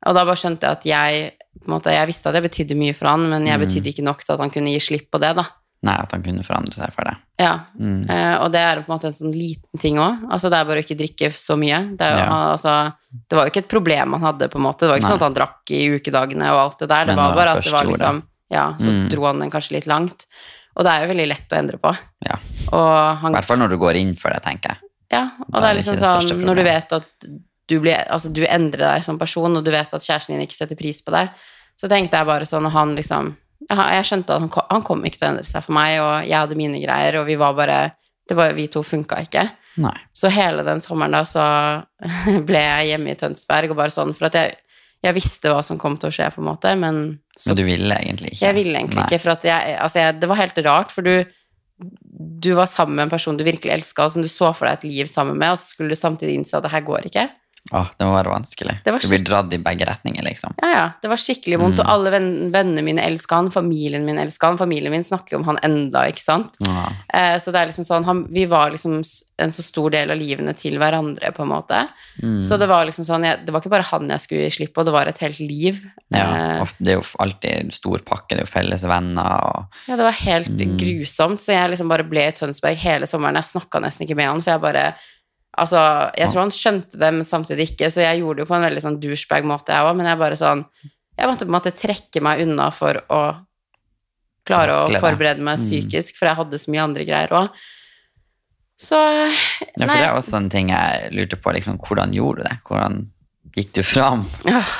[0.06, 2.76] Og da bare skjønte jeg at jeg på en måte, Jeg visste at jeg betydde
[2.76, 3.64] mye for han, men jeg Mm.
[3.66, 5.44] betydde ikke nok til at han kunne gi slipp på det, da.
[5.82, 7.16] Nei, at han kunne forandre seg for det.
[7.38, 8.08] Ja, Mm.
[8.10, 10.28] eh, og det er på en måte en sånn liten ting òg.
[10.30, 11.96] Altså, det er bare å ikke drikke så mye.
[11.96, 12.52] Det, jo, Ja.
[12.52, 12.94] altså,
[13.28, 14.80] det var jo ikke et problem han hadde, på en måte.
[14.80, 15.10] Det var ikke Nei.
[15.10, 17.04] sånn at han drakk i ukedagene og alt det der.
[17.06, 19.08] Det Men var bare at det var liksom Ja, så Mm.
[19.10, 20.26] dro han den kanskje litt langt.
[20.76, 21.96] Og det er jo veldig lett å endre på.
[22.24, 22.36] Ja.
[22.36, 24.78] I hvert fall når du går inn for det, tenker jeg.
[25.12, 27.26] Ja, og det er er liksom sånn når du vet at
[27.66, 30.58] du, blir, altså, du endrer deg som person, og du vet at kjæresten din ikke
[30.58, 31.30] setter pris på deg,
[31.76, 33.34] så tenkte jeg bare sånn, og han liksom
[33.66, 36.26] Jeg, skjønte at han kom, han kom ikke til å endre seg for meg, og
[36.28, 37.78] jeg hadde mine greier, og vi var bare
[38.28, 39.44] det bare, Vi to funka ikke.
[39.82, 39.94] Nei.
[40.12, 41.44] Så hele den sommeren da så
[42.48, 44.56] ble jeg hjemme i Tønsberg, og bare sånn For at jeg,
[45.06, 47.00] jeg visste hva som kom til å skje, på en måte, men
[47.36, 48.44] så Men du ville egentlig ikke.
[48.46, 49.08] jeg ville egentlig Nei.
[49.10, 51.34] ikke, for at jeg, altså jeg, det var helt rart, for du,
[52.16, 54.88] du var sammen med en person du virkelig elska, som du så for deg et
[54.88, 57.26] liv sammen med, og så skulle du samtidig innse at det her går ikke.
[57.72, 58.76] Åh, det må være vanskelig.
[58.84, 60.54] Det var du blir dratt i begge retninger, liksom.
[60.62, 61.84] Ja, ja, det var skikkelig vondt, Mm.
[61.86, 65.38] og alle venn, vennene mine elska han, familien min elska han, familien min snakker jo
[65.40, 66.54] om han enda, ikke sant?
[66.60, 66.84] Ja.
[67.12, 69.02] Eh, så det er liksom sånn, han, vi var liksom
[69.38, 71.82] en så stor del av livene til hverandre, på en måte.
[72.22, 72.38] Mm.
[72.40, 74.72] Så det var liksom sånn, jeg, det var ikke bare han jeg skulle gi slipp
[74.74, 75.82] på, det var et helt liv.
[76.14, 76.24] ja.
[76.56, 79.96] Eh, Og det er jo alltid stor pakke, det er jo felles venner og Ja,
[79.96, 80.78] det var helt Mm.
[80.78, 83.34] grusomt, så jeg liksom bare ble i Tønsberg hele sommeren.
[83.34, 84.94] Jeg snakka nesten ikke med han, for jeg bare
[85.56, 85.80] Altså,
[86.18, 88.66] jeg tror han skjønte det, men samtidig ikke, så jeg gjorde det jo på en
[88.66, 90.64] veldig sånn douchebag-måte, jeg òg, men jeg bare sånn
[91.16, 93.20] Jeg måtte på en måte trekke meg unna for å
[94.44, 95.00] klare å Glede.
[95.00, 95.64] forberede meg Mm.
[95.64, 97.48] psykisk, for jeg hadde så mye andre greier òg.
[98.78, 101.52] Så Ja, for det er også en ting jeg lurte på.
[101.56, 102.58] Liksom, hvordan gjorde du det?
[102.68, 103.06] Hvordan
[103.56, 104.26] gikk du fram?
[104.52, 104.74] Oh.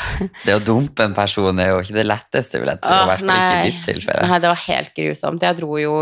[0.45, 2.93] Det å dumpe en person er jo ikke det letteste, vil jeg tro.
[2.93, 4.29] Oh, åh, hvert fall ikke i ditt tilfelle.
[4.29, 5.41] Nei, det var helt grusomt.
[5.41, 5.95] Jeg dro jo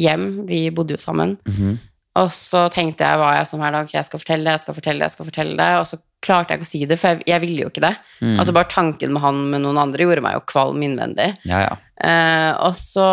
[0.00, 1.36] hjem, vi bodde jo sammen.
[1.44, 1.78] Mhm.
[2.18, 4.62] Og så tenkte jeg hva jeg som her dag, ok, jeg skal fortelle det, jeg
[4.64, 5.68] skal fortelle det, jeg skal fortelle det.
[5.78, 7.92] Og så klarte jeg ikke å si det, for jeg, jeg ville jo ikke det.
[8.18, 8.34] Mm.
[8.34, 11.28] Altså bare tanken med han med noen andre gjorde meg jo kvalm innvendig.
[11.46, 11.76] Ja, ja.
[12.02, 13.06] Eh, og så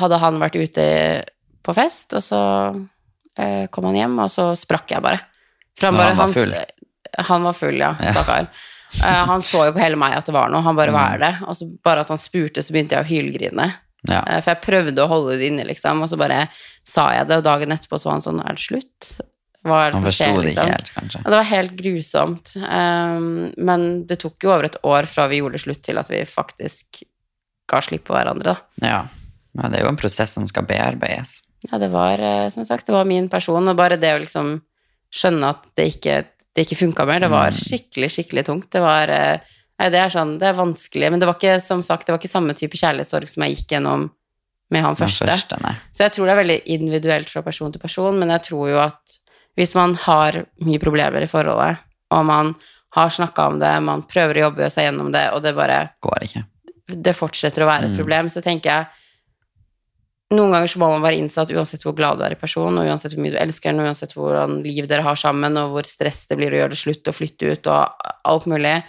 [0.00, 0.86] hadde han vært ute
[1.64, 2.40] på fest, og så
[3.36, 5.20] eh, kom han hjem, og så sprakk jeg bare.
[5.78, 6.56] For han, bare, han var full?
[7.28, 7.92] Han var full, ja.
[8.00, 8.38] Ja.
[9.04, 10.96] Eh, han så jo på hele meg at det var noe, han bare Mm.
[10.96, 11.32] hva er det?
[11.48, 13.72] Og så bare at han spurte, så begynte jeg å hylgrine.
[14.08, 14.20] Ja.
[14.28, 16.48] Eh, For jeg prøvde å holde det inne, liksom, og så bare
[16.84, 19.12] sa jeg det, og dagen etterpå så var han sånn Er det slutt?
[19.64, 20.66] Hva er det som skjer, det liksom?
[20.68, 21.20] ikke helt, kanskje.
[21.22, 22.50] Ja, det var helt grusomt.
[22.60, 26.20] Um, men det tok jo over et år fra vi gjorde slutt til at vi
[26.28, 27.00] faktisk
[27.72, 28.84] ga slipp på hverandre, da.
[28.84, 28.98] Ja.
[29.56, 31.38] ja, det er jo en prosess som skal bearbeides.
[31.70, 34.58] Ja, det var, eh, som sagt, det var min person, og bare det å liksom
[35.14, 36.18] skjønne at det ikke,
[36.52, 37.62] det ikke funka mer, det var Mm.
[37.64, 38.68] skikkelig, skikkelig tungt.
[38.70, 39.38] Det var eh,
[39.80, 42.20] Nei, det er sånn, det er vanskelig, men det var ikke, som sagt, det var
[42.22, 44.10] ikke samme type kjærlighetssorg som jeg gikk gjennom
[44.70, 45.26] med han første.
[45.26, 45.58] første.
[45.92, 48.78] Så jeg tror det er veldig individuelt fra person til person, men jeg tror jo
[48.84, 49.18] at
[49.58, 51.82] hvis man har mye problemer i forholdet,
[52.14, 52.54] og man
[52.94, 56.26] har snakka om det, man prøver å jobbe seg gjennom det, og det bare Går
[56.28, 56.44] ikke.
[57.02, 57.98] det fortsetter å være et Mm.
[57.98, 58.86] problem, så tenker jeg
[60.34, 62.88] noen ganger så må man bare innsatt uansett hvor glad du er i personen, og
[62.88, 66.24] uansett hvor mye du elsker den, uansett hvordan liv dere har sammen, og hvor stress
[66.30, 68.82] det blir å gjøre det slutt og flytte ut og alt mulig,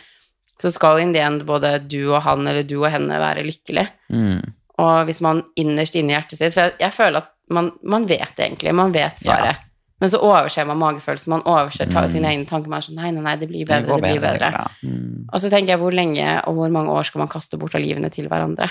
[0.61, 3.87] så skal in the end både du og han eller du og henne være lykkelig.
[4.09, 4.41] Mm.
[4.79, 8.07] Og hvis man innerst inne i hjertet sitt For jeg, jeg føler at man, man
[8.09, 9.61] vet egentlig, man vet svaret.
[10.01, 12.07] Men så overser man magefølelsen, man overser Mm.
[12.11, 12.67] sine egne tanker.
[12.69, 14.39] Man er sånn nei, nei, nei, det blir Det bedre, går det blir bedre, det
[14.51, 14.71] bedre.
[14.83, 15.29] Mm.
[15.31, 17.81] Og så tenker jeg, hvor lenge og hvor mange år skal man kaste bort av
[17.81, 18.67] livene til hverandre?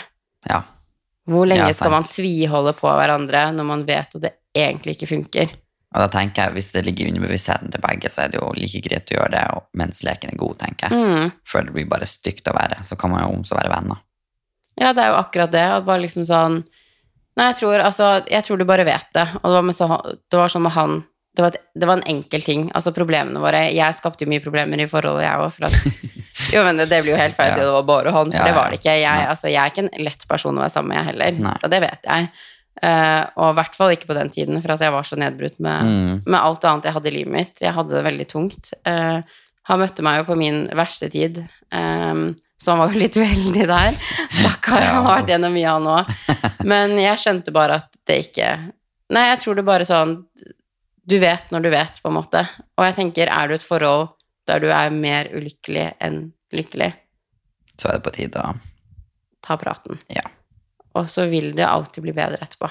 [0.51, 0.63] Ja.
[1.27, 5.09] Hvor lenge Ja, skal man tviholde på hverandre når man vet at det egentlig ikke
[5.15, 5.55] funker?
[5.95, 8.49] Og da tenker jeg, hvis det ligger i underbevisstheten til begge, så er det jo
[8.59, 9.45] like greit å gjøre det
[9.79, 11.05] mens leken er god, tenker jeg.
[11.07, 11.29] Mm.
[11.47, 12.81] Før det blir bare stygt å være.
[12.87, 14.03] Så kan man jo om så være venner.
[14.75, 15.67] Ja, det er jo akkurat det.
[15.77, 16.65] Og bare liksom sånn
[17.35, 19.25] Nei, jeg tror, altså, jeg tror du bare vet det.
[19.41, 19.87] Og det var, så,
[20.31, 21.01] det var sånn med han
[21.35, 22.69] det var, et, det var en enkel ting.
[22.79, 25.51] Altså problemene våre Jeg skapte jo mye problemer i forholdet, jeg òg.
[25.57, 26.13] For at
[26.55, 28.39] Jo, men det, det blir jo helt feil å si det var bare han, for
[28.39, 28.95] Ja, det var det ikke.
[29.01, 31.41] Jeg, altså, jeg er ikke en lett person å være sammen med, jeg heller.
[31.49, 31.55] Nei.
[31.59, 32.29] Og det vet jeg.
[32.83, 35.61] Eh, og i hvert fall ikke på den tiden, for at jeg var så nedbrutt
[35.63, 36.23] med, Mm.
[36.27, 37.61] med alt annet jeg hadde i livet mitt.
[37.63, 38.73] Jeg hadde det veldig tungt.
[38.87, 39.21] Uh,
[39.71, 41.39] han møtte meg jo på min verste tid,
[41.73, 43.93] um, så han var jo litt uheldig der.
[44.41, 44.91] Stakkar, Ja.
[44.97, 46.65] han har vært gjennom mye, han òg.
[46.65, 48.51] Men jeg skjønte bare at det ikke
[49.15, 50.15] Nei, jeg tror det bare sånn
[51.07, 52.41] Du vet når du vet, på en måte.
[52.79, 54.09] Og jeg tenker, er du et forhold
[54.49, 56.93] der du er mer ulykkelig enn lykkelig,
[57.79, 58.55] Så er det på tide å
[59.45, 59.99] ta praten.
[60.09, 60.23] Ja.
[60.95, 62.69] Og så vil det alltid bli bedre etterpå.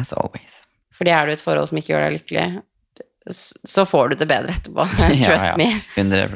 [0.00, 0.62] As always.
[0.96, 2.46] Fordi er du i et forhold som ikke gjør deg lykkelig,
[3.66, 4.86] så får du det bedre etterpå.
[4.86, 5.56] Trust Trust ja.
[5.58, 5.68] me.
[5.96, 6.30] 100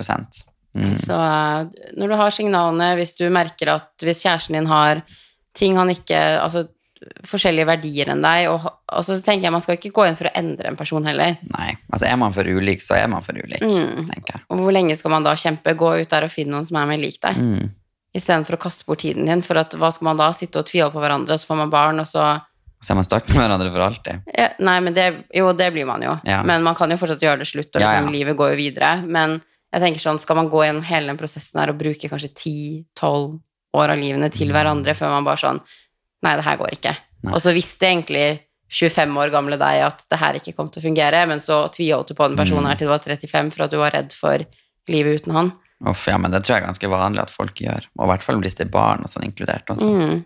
[0.74, 0.96] mm.
[1.00, 5.02] Så eh, når du har signalene, hvis du merker at hvis kjæresten din har
[5.56, 6.66] ting han ikke Altså
[7.24, 10.28] forskjellige verdier enn deg, og, og så tenker jeg man skal ikke gå inn for
[10.28, 11.38] å endre en person heller.
[11.48, 11.70] Nei.
[11.88, 14.02] Altså, er man for ulik, så er man for ulik, Mm.
[14.10, 14.42] tenker jeg.
[14.52, 15.72] Og hvor lenge skal man da kjempe?
[15.80, 17.70] Gå ut der og finne noen som er mer lik deg, Mm.
[18.16, 19.42] Istedenfor å kaste bort tiden din.
[19.46, 20.30] For at, hva skal man da?
[20.36, 22.40] Sitte og tviholde på hverandre, og så får man barn, og så
[22.82, 24.22] Så er man stakk med hverandre for alltid.
[24.38, 26.14] ja, Nei, men det Jo, det blir man jo.
[26.24, 26.42] Ja.
[26.42, 28.14] Men man kan jo fortsatt gjøre det slutt, og liksom, ja.
[28.18, 29.02] livet går jo videre.
[29.04, 29.40] Men
[29.72, 33.40] jeg tenker sånn, skal man gå gjennom hele den prosessen her og bruke kanskje 10-12
[33.78, 35.60] år av livene til hverandre før man bare sånn
[36.22, 36.90] Nei, det her går ikke.
[36.92, 37.28] Mm.
[37.28, 37.32] Nei.
[37.36, 38.24] Og så visste egentlig
[38.70, 42.08] 25 år gamle deg at det her ikke kom til å fungere, men så tviholdt
[42.12, 42.68] du på den personen Mm.
[42.68, 44.44] her til du var 35 for at du var redd for
[44.88, 45.52] livet uten han.
[45.88, 47.86] Uff, ja, men det tror jeg er ganske vanlig at folk gjør.
[47.96, 49.88] Og i hvert fall hvis det er barn og sånn inkludert også.
[49.88, 50.18] Mm.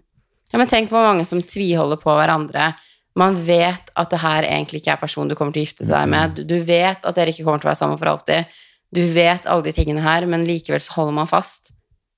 [0.53, 2.73] Ja, men tenk på hvor mange som tviholder på hverandre.
[3.19, 6.09] Man vet at det her egentlig ikke er personen du kommer til å gifte seg
[6.11, 6.35] med.
[6.35, 8.51] Du, du vet at dere ikke kommer til å være sammen for alltid.
[8.95, 11.71] Du vet alle de tingene her, men likevel så holder man fast.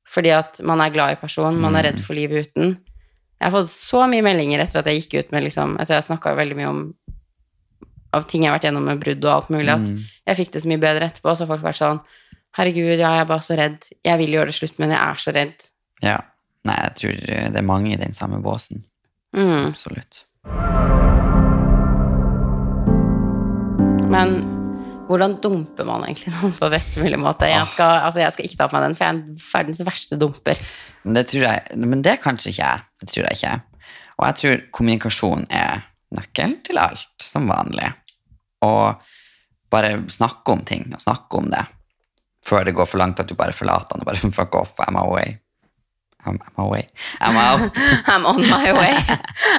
[0.09, 2.77] Fordi at man er glad i personen, man er redd for livet uten.
[3.37, 6.07] Jeg har fått så mye meldinger etter at jeg gikk ut med liksom, Etter jeg
[6.09, 6.83] snakka veldig mye om
[8.17, 9.99] av ting jeg har vært gjennom med brudd og alt mulig, at Mm.
[10.31, 11.35] jeg fikk det så mye bedre etterpå.
[11.37, 12.01] Så har folk vært sånn
[12.57, 13.85] Herregud, ja, jeg er bare så redd.
[14.07, 15.67] Jeg vil gjøre det slutt, men jeg er så redd.
[16.01, 16.17] Ja.
[16.67, 17.19] Nei, jeg tror
[17.53, 18.81] det er mange i den samme båsen.
[19.37, 19.75] Mm.
[19.75, 20.23] Absolutt.
[24.09, 24.33] Men
[25.11, 27.51] hvordan dumper man egentlig noen på best mulig måte?
[27.51, 30.21] Jeg skal, altså jeg skal ikke ta på meg den, for jeg er verdens verste
[30.25, 30.65] dumper.
[31.05, 32.89] Men det tror jeg Men det er kanskje ikke jeg.
[33.03, 33.55] Det tror jeg ikke.
[34.17, 35.85] Og jeg tror kommunikasjon er
[36.17, 37.93] nøkkelen til alt, som vanlig.
[38.65, 38.97] Og
[39.71, 41.67] bare snakke om ting, og snakke om det,
[42.47, 44.99] før det går for langt at du bare forlater den og bare fuck off, I'm
[45.01, 45.39] away.
[46.27, 46.89] I'm, I'm away.
[47.21, 47.71] I'm out.
[48.11, 48.95] I'm on my way.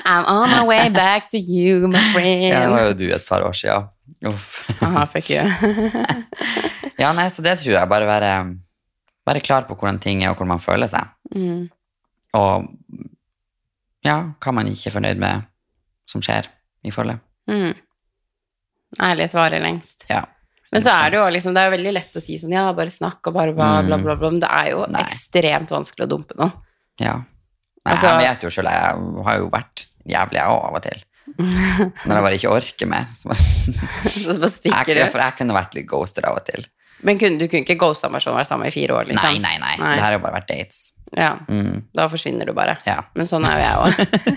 [0.05, 2.43] I'm on my way back to you, my friend.
[2.43, 3.87] Ja, det var jo du et par år siden.
[4.27, 4.69] Uff.
[4.81, 5.43] Aha, fuck you.
[6.97, 7.89] Ja, nei, så det tror jeg.
[7.89, 8.31] Bare være,
[9.27, 11.11] være klar på hvordan ting er, og hvordan man føler seg.
[11.35, 11.67] Mm.
[12.33, 12.65] Og
[14.05, 15.45] ja, hva man ikke er fornøyd med
[16.09, 16.49] som skjer
[16.87, 17.21] i forholdet.
[17.51, 17.75] Mm.
[19.03, 20.07] Ærlighet varer lengst.
[20.09, 20.23] Ja.
[20.77, 22.93] Men så er det jo liksom, det er veldig lett å si sånn, ja, bare
[22.93, 24.29] snakk og bare bla, bla, bla, bla.
[24.31, 24.93] Men det er jo Mm.
[24.95, 25.03] Nei.
[25.03, 26.53] ekstremt vanskelig å dumpe noen.
[27.01, 27.15] Ja.
[27.17, 30.81] Nei, Altså- jeg vet jo selv, jeg har jo vært jævlig jeg òg, av og
[30.83, 31.03] til.
[32.07, 33.05] Når jeg bare ikke orker mer.
[33.15, 33.43] Så bare,
[34.33, 35.03] Så bare stikker du.
[35.11, 36.65] for jeg kunne vært litt ghoster av og til.
[37.03, 39.27] Men kunne, du kunne ikke ghosta meg sånn være sammen i fire år, liksom?
[39.35, 39.75] Nei, nei, nei.
[39.77, 39.95] Nei.
[39.95, 40.93] Det her har jo bare vært dates.
[41.15, 41.83] Ja, Mm.
[41.95, 42.75] da forsvinner du bare.
[42.85, 42.97] Ja.
[43.15, 43.91] Men sånn er jo jeg òg.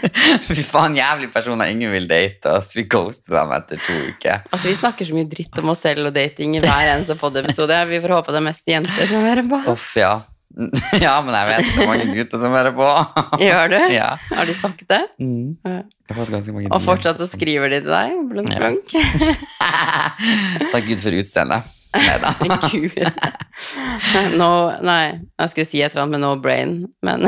[0.55, 2.71] Fy faen, jævlig personer ingen vil date oss.
[2.77, 4.45] Vi ghoster dem etter to uker.
[4.53, 7.81] Altså, vi snakker så mye dritt om oss selv og dating i hver eneste podiepisode.
[7.91, 9.63] Vi får håpe det er mest jenter som hører på.
[9.75, 10.21] Uff, ja.
[10.99, 12.87] Ja, men jeg vet det er mange gutter som hører på.
[13.47, 13.77] Gjør du?
[13.95, 14.09] Ja.
[14.35, 15.03] Har de sagt det?
[15.23, 15.57] Mm.
[15.65, 18.17] Jeg har fått ganske mange Og fortsatt så DMs skriver de til deg?
[18.31, 18.97] Blunk, blunk.
[20.73, 21.77] Takk Gud for utseendet.
[21.95, 22.35] Neida.
[22.73, 22.95] Gud.
[24.41, 24.47] No,
[24.83, 26.71] nei, jeg skulle si et eller annet med no brain,
[27.05, 27.27] men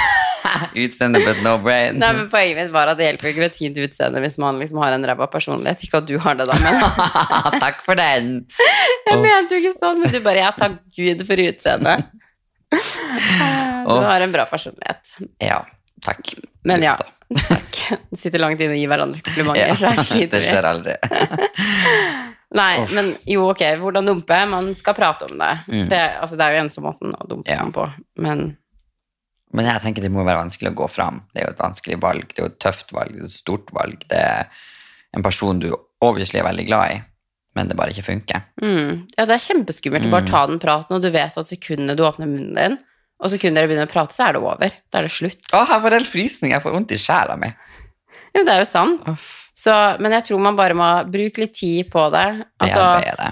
[0.84, 1.96] Utseende, but no brain.
[2.02, 4.58] Nei, men Poenget mitt var at det hjelper ikke med et fint utseende hvis man
[4.60, 5.84] liksom har en ræva personlighet.
[5.86, 8.32] Ikke at du har det, da, men Takk for den.
[9.06, 10.02] jeg mente jo ikke sånn.
[10.02, 12.10] Men du bare Ja, takk Gud for utseendet.
[12.74, 15.14] Du har en bra personlighet.
[15.42, 15.60] Ja,
[16.04, 16.34] takk.
[16.66, 17.82] Men ja, takk.
[18.18, 20.50] Sitter langt inne og gir hverandre komplimenter, Ja, så her det sliter vi.
[20.50, 20.98] skjer aldri.
[22.54, 22.92] Nei, Off.
[22.94, 24.36] men jo, ok, hvordan dumpe?
[24.48, 25.52] Man skal prate om det.
[25.66, 25.88] Mm.
[25.90, 27.64] Det, altså, det er jo eneste måten å dumpe Ja.
[27.74, 27.88] på,
[28.22, 28.56] men
[29.54, 31.20] Men jeg tenker det må være vanskelig å gå fram.
[31.32, 32.24] Det er jo et vanskelig valg.
[32.34, 33.12] Det er jo et tøft valg.
[33.14, 34.00] Det er et stort valg.
[34.10, 34.48] Det er
[35.14, 35.68] en person du
[36.02, 36.96] obviously er veldig glad i,
[37.54, 38.42] men det bare ikke funker.
[38.60, 40.30] mm, Ja, det er kjempeskummelt å bare Mm.
[40.30, 42.78] ta den praten, og du vet at sekundet du åpner munnen din,
[43.22, 44.70] og sekundet dere begynner å prate, så er det over.
[44.90, 45.46] Da er det slutt.
[45.52, 46.50] Å, jeg får helt frysning.
[46.50, 47.54] Jeg får vondt i sjela mi.
[48.34, 49.06] Jo, det er jo sant.
[49.54, 52.26] Så, men jeg tror man bare må bruke litt tid på det.
[52.58, 53.30] Altså, det, det.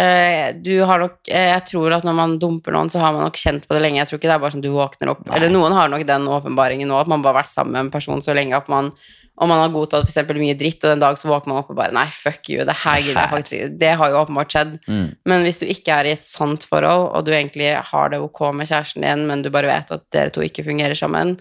[0.00, 3.24] eh, du har nok eh, Jeg tror at når man dumper noen, så har man
[3.24, 4.02] nok kjent på det lenge.
[4.02, 5.36] Jeg tror ikke det er bare sånn du våkner opp Nei.
[5.38, 7.94] Eller noen har nok den åpenbaringen nå, at man bare har vært sammen med en
[7.94, 8.92] person så lenge at man
[9.34, 11.70] om man har godtatt for eksempel mye dritt, og en dag så våkner man opp
[11.72, 13.70] og bare Nei, fuck you, det her gidder jeg faktisk ikke.
[13.80, 14.76] Det har jo åpenbart skjedd.
[14.86, 15.08] Mm.
[15.26, 18.44] Men hvis du ikke er i et sånt forhold, og du egentlig har det ok
[18.54, 21.34] med kjæresten din, men du bare vet at dere to ikke fungerer sammen,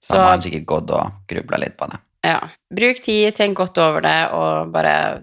[0.00, 2.00] Så så har man sikkert gått og grubla litt på det.
[2.24, 2.40] Ja.
[2.74, 5.22] Bruk tid, tenk godt over det, og bare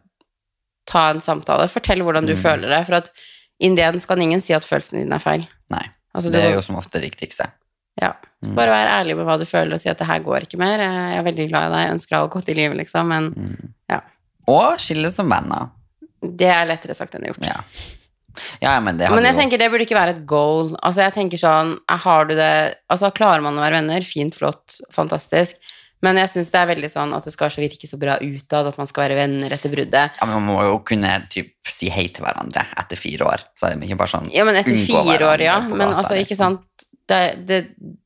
[0.89, 1.67] ta en samtale.
[1.71, 2.41] Fortell hvordan du Mm.
[2.41, 3.11] føler det, for at
[3.59, 5.47] in the end kan ingen si at følelsene dine er feil.
[5.71, 5.85] Nei.
[6.15, 7.49] Altså, Det er jo som ofte det riktigste.
[8.01, 8.13] ja.
[8.43, 8.55] Mm.
[8.55, 10.79] Bare vær ærlig med hva du føler, og si at det her går ikke mer.
[10.79, 13.29] Jeg er veldig glad i deg, jeg ønsker deg alt godt i livet, liksom, men
[13.33, 14.01] Mm.
[14.47, 15.69] Og skille som venner.
[16.23, 17.45] det er lettere sagt enn gjort.
[17.45, 17.61] Ja.
[18.61, 20.75] Ja, men Men jeg jo tenker det burde ikke være et goal.
[20.83, 24.79] Altså, jeg tenker sånn, har du det Altså, klarer man å være venner, fint, flott,
[24.91, 25.55] fantastisk.
[26.01, 28.77] Men jeg syns det er veldig sånn at det skal virke så bra utad, at
[28.79, 30.15] man skal være venner etter bruddet.
[30.17, 33.45] ja, men Man må jo kunne typ, si hei til hverandre etter fire år.
[33.53, 35.59] Så er det ikke bare sånn Ja, men etter fire år, ja.
[35.69, 36.57] Men altså, ikke liksom.
[36.57, 37.59] sant det, det,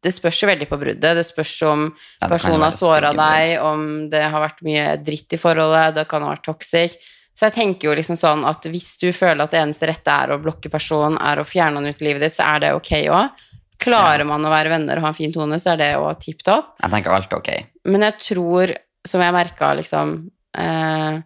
[0.03, 1.17] det spørs jo veldig på bruddet.
[1.17, 1.87] Det spørs om
[2.21, 6.25] Ja, personen har såra deg, om det har vært mye dritt i forholdet, det kan
[6.25, 6.95] ha vært toxic.
[7.35, 10.31] Så jeg tenker jo liksom sånn at hvis du føler at det eneste rette er
[10.31, 12.93] å blokke personen, er å fjerne den ut i livet ditt, så er det ok
[13.11, 13.43] òg.
[13.81, 16.43] Klarer man å være venner og ha en fin tone, så er det jo tipp
[16.47, 16.75] topp.
[16.81, 17.49] Jeg tenker alt ok.
[17.91, 18.71] Men jeg tror,
[19.05, 20.15] som jeg merka, liksom
[20.57, 21.19] eh,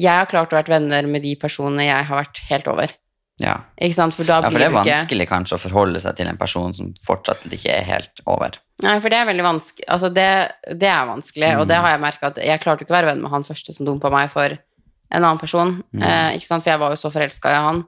[0.00, 2.94] Jeg har klart å være venner med de personene jeg har vært helt over.
[3.40, 3.54] Ja.
[3.80, 4.14] Ikke sant?
[4.16, 6.74] For da ja, for det er vanskelig ikke kanskje å forholde seg til en person
[6.76, 8.56] som fortsatt ikke er helt over.
[8.84, 9.86] Nei, for det er veldig vanskelig.
[9.92, 10.26] Altså, det,
[10.80, 11.84] det er vanskelig, og det Mm.
[11.84, 14.10] har jeg merka at jeg klarte ikke å være venn med han første som dumpa
[14.12, 15.82] meg for en annen person.
[15.92, 16.02] Mm.
[16.04, 16.64] Eh, ikke sant?
[16.64, 17.82] For jeg var jo så forelska i han,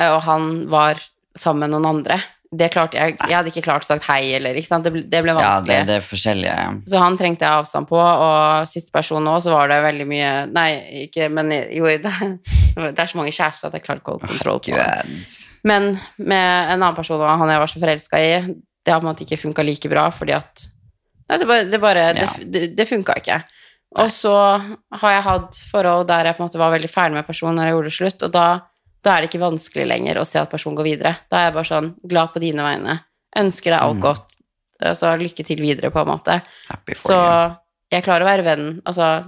[0.00, 1.00] eh, og han var
[1.36, 2.20] sammen med noen andre.
[2.52, 4.84] Det klarte jeg Jeg hadde ikke klart sagt hei, eller ikke sant.
[4.84, 6.56] Det det ble Ja, det, det er forskjellige
[6.90, 10.32] Så han trengte jeg avstand på, og siste person nå, så var det veldig mye
[10.52, 10.66] Nei,
[11.06, 12.12] ikke Men jo, det,
[12.92, 15.24] det er så mange kjærester at jeg klarte ikke å holde kontroll på det.
[15.68, 18.30] Men med en annen person og han jeg var så forelska i,
[18.84, 20.68] det har på en måte ikke funka like bra, fordi at
[21.30, 22.28] Nei, det bare, det, bare, Ja.
[22.44, 23.38] det, det funka ikke.
[24.02, 24.32] Og så
[25.00, 27.68] har jeg hatt forhold der jeg på en måte var veldig ferdig med personen når
[27.68, 28.44] jeg gjorde det slutt, og da,
[29.02, 31.16] da er det ikke vanskelig lenger å se at personen går videre.
[31.30, 33.00] Da er jeg bare sånn glad på dine vegne.
[33.36, 34.02] Ønsker deg alt Mm.
[34.02, 34.28] godt.
[34.82, 36.40] Altså lykke til videre, på en måte.
[36.98, 37.56] Så you.
[37.92, 38.82] jeg klarer å være venn.
[38.84, 39.24] Altså,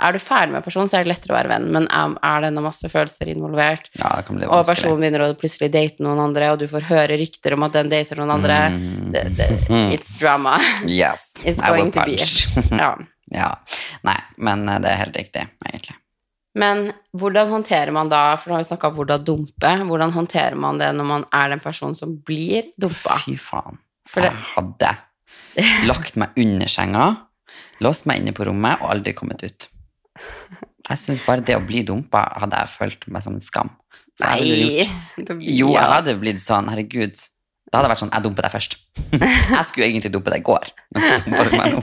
[0.00, 2.62] er du ferdig med personen, så er det lettere å være venn, men er, det
[2.64, 6.48] masse følelser involvert, Ja, det kan bli og personen begynner å plutselig date noen andre,
[6.54, 9.12] og du får høre rykter om at den dater noen andre Mm.
[9.12, 9.48] det, det,
[9.92, 10.58] It's drama.
[10.86, 12.16] Yes, It's going to be.
[12.76, 12.96] Ja.
[13.30, 13.50] ja.
[14.02, 15.96] Nei, men eh, det er helt riktig, egentlig.
[16.58, 20.56] Men hvordan håndterer man da, for nå har vi snakka om hvordan dumpe, hvordan håndterer
[20.58, 23.20] man det når man er den personen som blir dumpa?
[23.22, 23.78] Fy faen.
[24.32, 24.94] Jeg hadde
[25.86, 27.04] lagt meg under senga,
[27.84, 29.68] låst meg inne på rommet og aldri kommet ut.
[30.90, 33.70] Jeg syns bare det å bli dumpa hadde jeg følt meg som en skam.
[34.18, 35.54] Så jeg hadde gjort- nei.
[35.60, 37.14] Jo, jeg hadde blitt sånn, herregud.
[37.70, 38.74] Da hadde vært sånn, jeg dumpet deg først.
[39.54, 40.66] jeg skulle egentlig dumpe deg i går.
[40.90, 41.80] Men så dumpet du meg nå.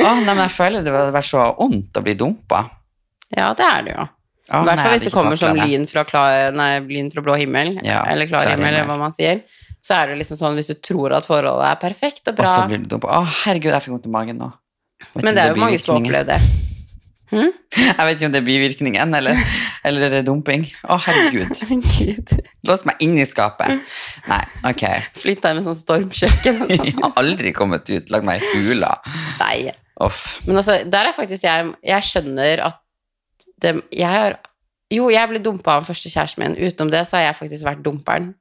[0.00, 2.62] Å, nei, men jeg føler det hadde vært så ondt å bli dumpa.
[3.36, 4.06] Ja, det er det jo.
[4.50, 7.76] I hvert fall hvis det kommer som lyn fra, klar, nei, lyn fra blå himmel,
[7.86, 9.44] Ja, eller klar, klar himmel, eller hva man sier,
[9.80, 12.56] så er det liksom sånn hvis du tror at forholdet er perfekt og bra Og
[12.56, 13.06] så blir du dumt.
[13.06, 14.50] Å, herregud, jeg fikk vondt i magen nå.
[15.14, 16.40] Vet Men det er jo mange som har opplevd det.
[17.30, 19.38] Jeg vet ikke om det er bivirkningen eller,
[19.86, 20.64] eller er det dumping.
[20.90, 21.52] Å, herregud.
[21.94, 22.32] Gud.
[22.66, 23.84] Låst meg inn i skapet.
[24.26, 24.82] Nei, ok.
[25.22, 27.04] Flytta inn med sånn stormkjøkken og Jeg sånn.
[27.04, 28.10] har aldri kommet ut.
[28.10, 28.96] Lagd meg i hula.
[29.38, 29.70] Nei.
[30.02, 30.40] Off.
[30.48, 32.78] Men altså, der er faktisk jeg Jeg skjønner at
[33.62, 34.38] det, Jeg har
[34.90, 36.56] Jo, jeg ble dumpa av første kjæresten min.
[36.58, 38.32] Utenom det så har jeg faktisk vært dumperen.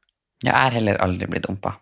[0.41, 1.75] Jeg er heller aldri blitt dumpa.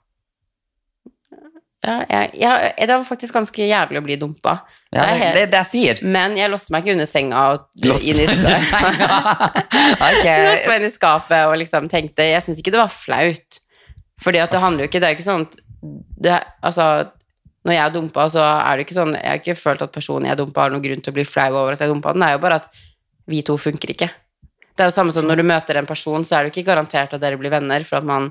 [1.86, 4.58] Ja, jeg, jeg, det var faktisk ganske jævlig å bli dumpa.
[4.91, 6.00] Ja, Det det, det jeg sier.
[6.04, 9.19] Men jeg låste meg ikke under senga og Låst inn i meg under senga.
[10.10, 10.26] Ok.
[10.26, 13.62] Jeg låste meg inn i skapet og liksom tenkte Jeg syns ikke det var flaut.
[14.26, 15.47] Fordi at det handler jo ikke Det er jo ikke sånn
[16.26, 16.88] det, Altså,
[17.67, 20.28] når jeg er dumpa, så er det ikke sånn Jeg har ikke følt at personen
[20.32, 22.26] jeg dumpa, har noen grunn til å bli flau over at jeg dumpa den.
[22.26, 22.67] Det er jo bare at
[23.28, 24.10] vi to funker ikke.
[24.78, 26.70] Det er jo samme som når du møter en person, så er det jo ikke
[26.72, 28.30] garantert at dere blir venner for at man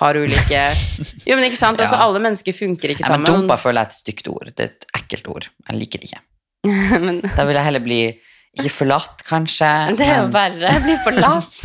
[0.00, 0.60] har ulike
[1.28, 1.80] Jo, men ikke sant?
[1.82, 2.06] Altså, Ja.
[2.06, 3.42] alle mennesker funker ikke Nei, men sammen.
[3.44, 4.52] dumpa føler jeg er et stygt ord.
[4.56, 5.48] Det er et ekkelt ord.
[5.68, 6.22] Jeg liker det ikke.
[7.04, 7.98] men Da vil jeg heller bli
[8.52, 9.68] ikke forlatt, kanskje.
[10.00, 10.72] det er jo men, verre.
[10.86, 11.60] Bli forlatt.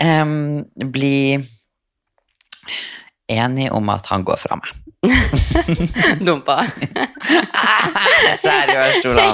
[0.00, 1.14] um, bli
[3.28, 4.72] enig om at han går fra meg.
[6.26, 6.60] Dumpa.
[8.40, 9.26] Skjær i fra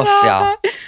[0.00, 0.38] Uff, ja.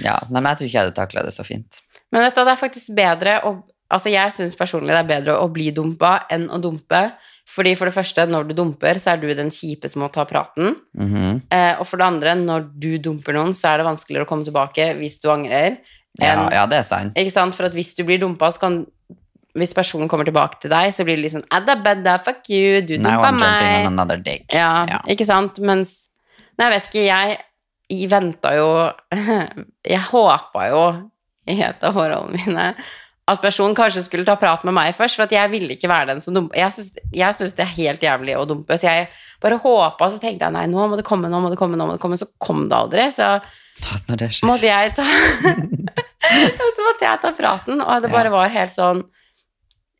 [0.02, 0.16] ja.
[0.30, 1.82] Nei, men jeg tror ikke jeg hadde takla det så fint.
[2.12, 3.60] Men vet du, det er faktisk bedre å
[3.92, 7.02] Altså, jeg syns personlig det er bedre å bli dumpa enn å dumpe.
[7.52, 10.24] Fordi for det første, når du dumper, så er du den kjipe som må ta
[10.28, 10.78] praten.
[10.96, 11.42] Mhm.
[11.52, 14.48] Eh, og for det andre, når du dumper noen, så er det vanskeligere å komme
[14.48, 15.76] tilbake hvis du angrer.
[16.20, 17.12] ja, ja, det er sant.
[17.16, 17.56] Ikke sant?
[17.56, 18.86] For hvis du blir dumpa, så kan
[19.58, 22.80] Hvis personen kommer tilbake til deg, så blir det litt sånn Adda, bedda, fuck you,
[22.80, 23.84] du dumpa meg.
[24.56, 25.00] Ja, Ja.
[25.12, 25.58] ikke sant?
[25.60, 26.08] Mens
[26.58, 27.36] Nei, jeg vet ikke, jeg,
[27.92, 28.66] jeg venta jo
[29.94, 30.82] Jeg håpa jo
[31.50, 32.66] i et av forholdene mine
[33.32, 36.08] at personen kanskje skulle ta prat med meg først, for at jeg ville ikke være
[36.10, 36.56] den som dumpa.
[36.58, 39.06] Jeg syns, det er helt jævlig å dumpe, så jeg
[39.40, 41.86] bare håpa, så tenkte jeg nei, nå må det komme, nå må det komme, nå
[41.86, 42.18] må det komme.
[42.18, 43.36] Så kom det aldri, så
[44.50, 45.06] måtte jeg ta
[46.76, 49.02] Så måtte jeg ta praten, og det bare var helt sånn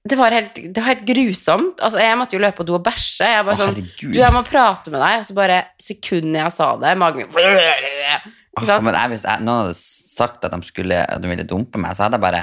[0.02, 1.78] det var, helt, det var helt grusomt.
[1.78, 3.28] Altså, jeg måtte jo løpe på do og bæsje.
[3.28, 4.10] Jeg bare Å, sånn, herregud.
[4.10, 5.20] du, jeg må prate med deg.
[5.20, 7.30] Og så bare sekundet jeg sa det, magen min
[8.52, 11.80] Åh, men jeg, hvis jeg, noen hadde sagt at de, skulle, at de ville dumpe
[11.80, 12.42] meg, så hadde jeg bare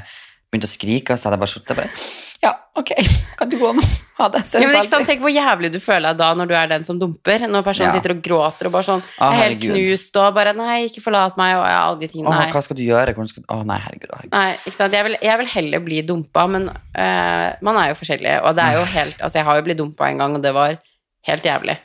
[0.50, 1.90] begynt å skrike, og så hadde jeg bare sittet bare
[2.40, 2.92] Ja, ok,
[3.40, 3.84] kan du gå nå?
[4.20, 4.42] Ha det.
[4.52, 5.08] Ja, men ikke sant?
[5.08, 7.46] Tenk hvor jævlig du føler deg da når du er den som dumper.
[7.48, 7.96] Når personen Ja.
[7.96, 11.38] sitter og gråter og bare sånn Å, er helt knust og bare 'Nei, ikke forlat
[11.40, 12.52] meg', og ja, alle de tingene her.
[12.52, 13.14] hva skal du gjøre?
[13.16, 13.48] Hvordan skal du...
[13.54, 14.10] Å, nei, herregud.
[14.16, 14.34] herregud.
[14.36, 14.98] Nei, ikke sant?
[14.98, 18.40] Jeg vil, jeg vil heller bli dumpa, men uh, man er jo forskjellig.
[18.44, 20.54] Og det er jo helt Altså, jeg har jo blitt dumpa en gang, og det
[20.56, 20.76] var
[21.28, 21.78] helt jævlig.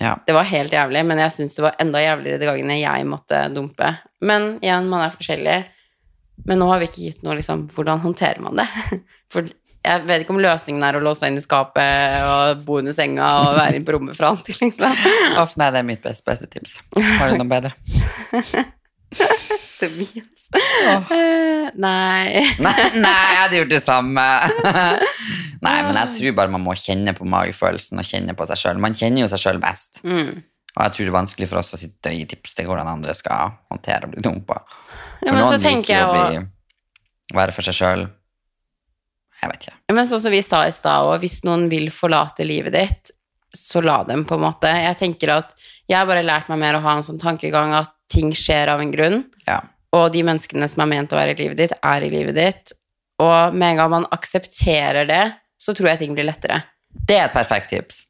[0.00, 0.14] Ja.
[0.26, 3.42] Det var helt jævlig, men jeg syns det var enda jævligere de gangene jeg måtte
[3.54, 3.90] dumpe.
[4.24, 5.58] Men igjen, man er forskjellig.
[6.48, 8.68] Men nå har vi ikke gitt noe liksom Hvordan håndterer man det?
[9.32, 9.48] For
[9.80, 12.92] jeg vet ikke om løsningen er å låse seg inn i skapet og bo under
[12.92, 14.92] senga og være inne på rommet for alltid, liksom.
[15.40, 16.76] Off, nei, det er mitt beste, beste tips.
[17.16, 17.72] Har du noe bedre?
[19.80, 20.50] Tobias.
[20.52, 21.14] Oh.
[21.80, 22.44] Nei.
[22.60, 24.26] Nei, nei, jeg hadde gjort det samme.
[25.64, 28.84] Nei, men jeg tror bare man må kjenne på magefølelsen og kjenne på seg sjøl.
[28.84, 30.02] Man kjenner jo seg sjøl best.
[30.04, 30.42] Mm.
[30.76, 32.92] Og jeg tror det er vanskelig for oss å sitte og gi tips til hvordan
[32.92, 34.22] andre skal håndtere å bli
[35.20, 35.26] dumpa.
[35.28, 36.42] Ja, men så tenker jeg å bli,
[37.36, 38.06] være for seg sjøl.
[39.40, 39.76] Jeg vet ikke.
[39.88, 43.12] Ja, Men sånn som vi sa i stad òg, hvis noen vil forlate livet ditt,
[43.56, 44.68] så la dem, på en måte.
[44.68, 45.54] Jeg tenker at
[45.88, 48.80] jeg har bare lært meg mer å ha en sånn tankegang at ting skjer av
[48.82, 49.60] en grunn, Ja.
[49.92, 52.72] og de menneskene som er ment å være i livet ditt, er i livet ditt.
[53.18, 55.24] Og med en gang man aksepterer det,
[55.58, 56.62] så tror jeg ting blir lettere.
[56.94, 58.04] Det er et perfekt tips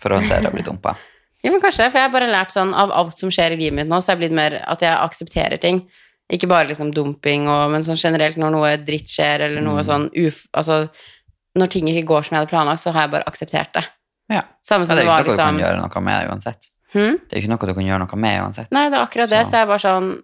[0.00, 0.96] for å håndtere å bli dumpa.
[1.38, 3.76] Jo, men kanskje, for jeg har bare lært sånn av alt som skjer i livet
[3.78, 5.84] mitt nå, så har jeg blitt mer at jeg aksepterer ting.
[6.30, 9.86] Ikke bare liksom dumping, og, men sånn generelt når noe dritt skjer, eller noe Mm.
[9.88, 10.42] sånn uf...
[10.52, 10.88] Altså,
[11.56, 13.84] når ting ikke går som jeg hadde planlagt, så har jeg bare akseptert det.
[14.30, 14.42] Ja.
[14.62, 16.68] Samme som det det, er var ikke noe du kan liksom gjøre noe med uansett.
[16.92, 17.16] Hmm?
[17.28, 18.70] Det er ikke noe du kan gjøre noe med uansett.
[18.76, 19.40] Nei, det er akkurat det.
[19.46, 20.22] Så- Så jeg bare sånn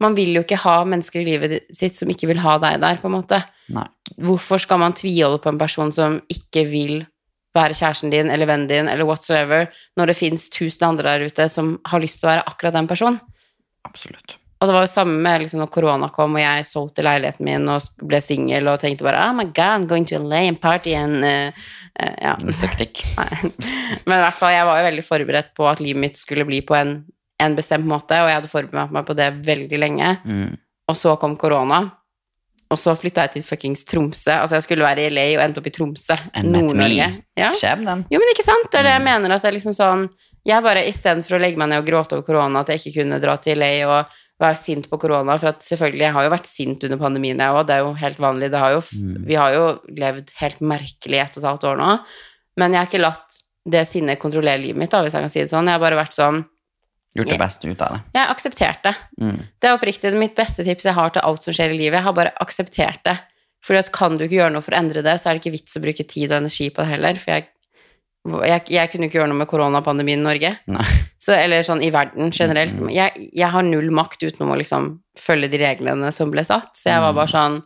[0.00, 2.94] Man vil jo ikke ha mennesker i livet sitt som ikke vil ha deg der,
[3.02, 3.40] på en måte.
[3.74, 3.82] Nei.
[4.20, 7.06] Hvorfor skal man tviholde på en person som ikke vil
[7.52, 9.66] være kjæresten din eller vennen din eller whatsoever,
[9.98, 12.86] når det fins tusen andre der ute som har lyst til å være akkurat den
[12.86, 13.18] personen?
[13.84, 14.36] Absolutt.
[14.58, 17.68] Og det var jo samme med liksom, når korona kom, og jeg solgte leiligheten min
[17.70, 20.96] og ble singel og tenkte bare Oh my God, I'm going to LA and party
[20.98, 21.52] and uh,
[22.02, 22.34] uh, Ja.
[22.50, 23.04] Søktikk.
[24.06, 26.58] Men i hvert fall, jeg var jo veldig forberedt på at livet mitt skulle bli
[26.66, 26.96] på en,
[27.42, 30.16] en bestemt måte, og jeg hadde forberedt meg på det veldig lenge.
[30.26, 30.58] Mm.
[30.90, 31.84] Og så kom korona,
[32.68, 34.34] og så flytta jeg til fuckings Tromsø.
[34.42, 36.16] Altså, jeg skulle være i LA og endte opp i Tromsø.
[36.44, 37.06] Nord-Norge.
[37.38, 37.52] Ja.
[37.56, 38.04] Skjebnen.
[38.12, 38.68] Jo, men ikke sant?
[38.72, 39.32] Det er det jeg mener.
[39.32, 40.08] At det er liksom sånn
[40.46, 43.18] Jeg bare, istedenfor å legge meg ned og gråte over korona, at jeg ikke kunne
[43.20, 46.46] dra til LA og være sint på korona For at selvfølgelig, jeg har jo vært
[46.50, 47.66] sint under pandemien, jeg òg.
[47.66, 48.50] Det er jo helt vanlig.
[48.52, 49.24] Det har jo, Mm.
[49.26, 49.64] Vi har jo
[49.98, 51.98] levd helt merkelig i ett og et halvt år nå.
[52.56, 55.40] Men jeg har ikke latt det sinnet kontrollere livet mitt, da, hvis jeg kan si
[55.42, 55.66] det sånn.
[55.66, 56.44] Jeg har bare vært sånn
[57.16, 58.00] Gjort det beste ut av det.
[58.14, 58.94] Jeg har akseptert det.
[59.20, 59.38] Mm.
[59.58, 61.96] Det er oppriktig mitt beste tips jeg har til alt som skjer i livet.
[61.98, 63.16] Jeg har bare akseptert det.
[63.64, 65.56] Fordi at kan du ikke gjøre noe for å endre det, så er det ikke
[65.56, 67.18] vits å bruke tid og energi på det heller.
[67.18, 67.48] For jeg,
[68.26, 70.50] jeg, jeg kunne ikke gjøre noe med koronapandemien i Norge.
[71.18, 72.74] Så, eller sånn i verden generelt.
[72.76, 72.90] Mm.
[72.92, 76.74] Jeg, jeg har null makt utenom å liksom følge de reglene som ble satt.
[76.76, 77.16] Så jeg var Mm.
[77.22, 77.62] bare sånn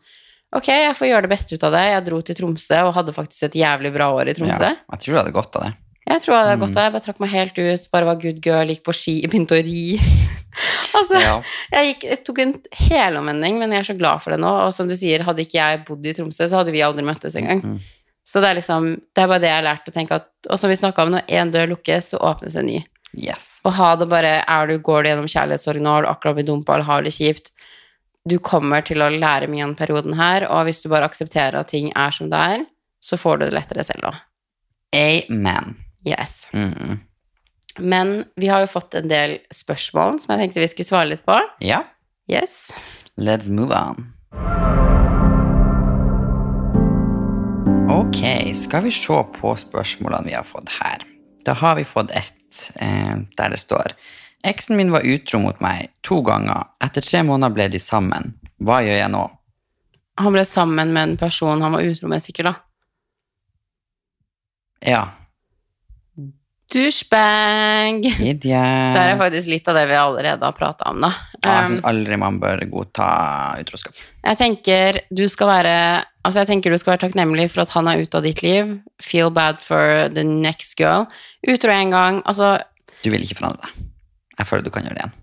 [0.55, 1.81] Ok, jeg får gjøre det beste ut av det.
[1.89, 4.69] Jeg dro til Tromsø og hadde faktisk et jævlig bra år i Tromsø.
[4.69, 5.71] Ja, jeg tror du hadde godt av det.
[6.11, 6.61] Jeg tror jeg hadde Mm.
[6.67, 6.83] gått av.
[6.85, 9.65] Jeg bare trakk meg helt ut, bare var good girl, gikk på ski, begynte å
[9.65, 9.97] ri.
[10.99, 11.43] altså, Ja.
[11.73, 14.53] jeg, gikk, jeg tok en helomvending, men jeg er så glad for det nå.
[14.67, 17.35] Og som du sier, hadde ikke jeg bodd i Tromsø, så hadde vi aldri møttes
[17.41, 17.63] engang.
[17.65, 17.81] Mm.
[18.25, 20.59] Så det er liksom, det er bare det jeg har lært å tenke at Og
[20.59, 22.77] som vi snakka om, når én dør lukkes, så åpnes en ny.
[23.19, 23.61] Yes.
[23.67, 26.47] Og ha det bare Er du, går du gjennom kjærlighetssorg nå, har du akkurat blitt
[26.49, 27.51] dumpa eller har det kjipt
[28.25, 31.69] Du kommer til å lære mye denne perioden her, og hvis du bare aksepterer at
[31.75, 32.65] ting er som det er,
[33.03, 34.21] så får du det lettere selv òg.
[34.95, 35.75] Amen.
[36.07, 36.47] Yes.
[36.55, 37.01] Mm.
[37.81, 41.27] Men vi har jo fått en del spørsmål som jeg tenkte vi skulle svare litt
[41.27, 41.41] på.
[41.61, 41.83] Ja,
[42.31, 42.71] Yes.
[43.19, 44.13] let's move on.
[47.93, 51.03] Ok, skal vi se på spørsmålene vi har fått her.
[51.45, 53.93] Da har vi fått ett eh, der det står
[54.49, 56.71] Eksen min var utro mot meg to ganger.
[56.81, 58.33] Etter tre måneder ble de sammen.
[58.65, 59.21] Hva gjør jeg nå?
[60.25, 62.55] Han ble sammen med en person han var utro med, sikkert, da.
[64.89, 65.05] Ja,
[66.73, 68.07] Douchebag!
[68.21, 68.95] idiot.
[68.97, 71.11] Det er faktisk litt av det vi allerede har prata om, da.
[71.43, 73.07] Ja, jeg Um, syns aldri man bør godta
[73.61, 73.97] utroskap.
[74.23, 78.15] Jeg tenker være Altså jeg tenker du skal være takknemlig for at han er ute
[78.17, 78.77] av ditt liv.
[79.03, 81.09] Feel bad for the next girl.
[81.49, 82.21] Utro en gang.
[82.25, 82.59] Altså,
[83.03, 83.89] Du vil ikke forandre deg.
[84.39, 85.17] Jeg føler du kan gjøre det igjen.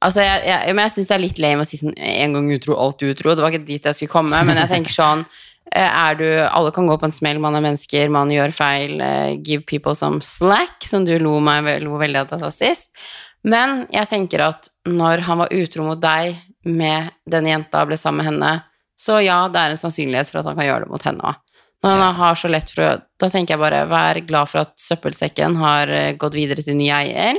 [0.00, 2.52] altså jeg, jeg, men jeg syns det er litt lame å si sånn en gang
[2.54, 3.34] utro, alltid utro.
[3.34, 5.24] Det var ikke dit jeg skulle komme, men jeg tenker sånn
[5.72, 9.00] er du, Alle kan gå på en smell, man er mennesker, man gjør feil.
[9.00, 12.50] eh, Give people some slack, som du lo, meg, lo veldig av at jeg sa
[12.52, 13.06] sist.
[13.44, 17.98] Men jeg tenker at når han var utro mot deg med den jenta og ble
[18.00, 18.52] sammen med henne,
[18.96, 21.40] så ja, det er en sannsynlighet for at han kan gjøre det mot henne òg.
[21.84, 24.72] Når han har så lett for å Da tenker jeg bare vær glad for at
[24.80, 27.36] søppelsekken har eh, gått videre til ny eier.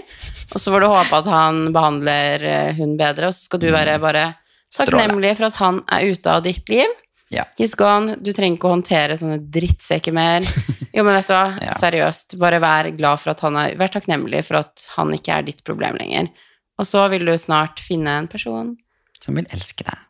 [0.53, 3.67] Og så får du håpe at han behandler eh, hun bedre, og så skal du
[3.73, 4.27] være bare
[4.75, 6.93] takknemlig for at han er ute av ditt liv.
[7.33, 7.43] Ja.
[7.57, 8.15] He's gone.
[8.21, 10.45] Du trenger ikke å håndtere sånne drittsekker mer.
[10.93, 11.73] Jo, men vet du hva, Ja.
[11.79, 15.47] seriøst, bare vær glad for at han er Vær takknemlig for at han ikke er
[15.47, 16.29] ditt problem lenger.
[16.77, 18.75] Og så vil du snart finne en person.
[19.23, 20.01] Som vil elske deg.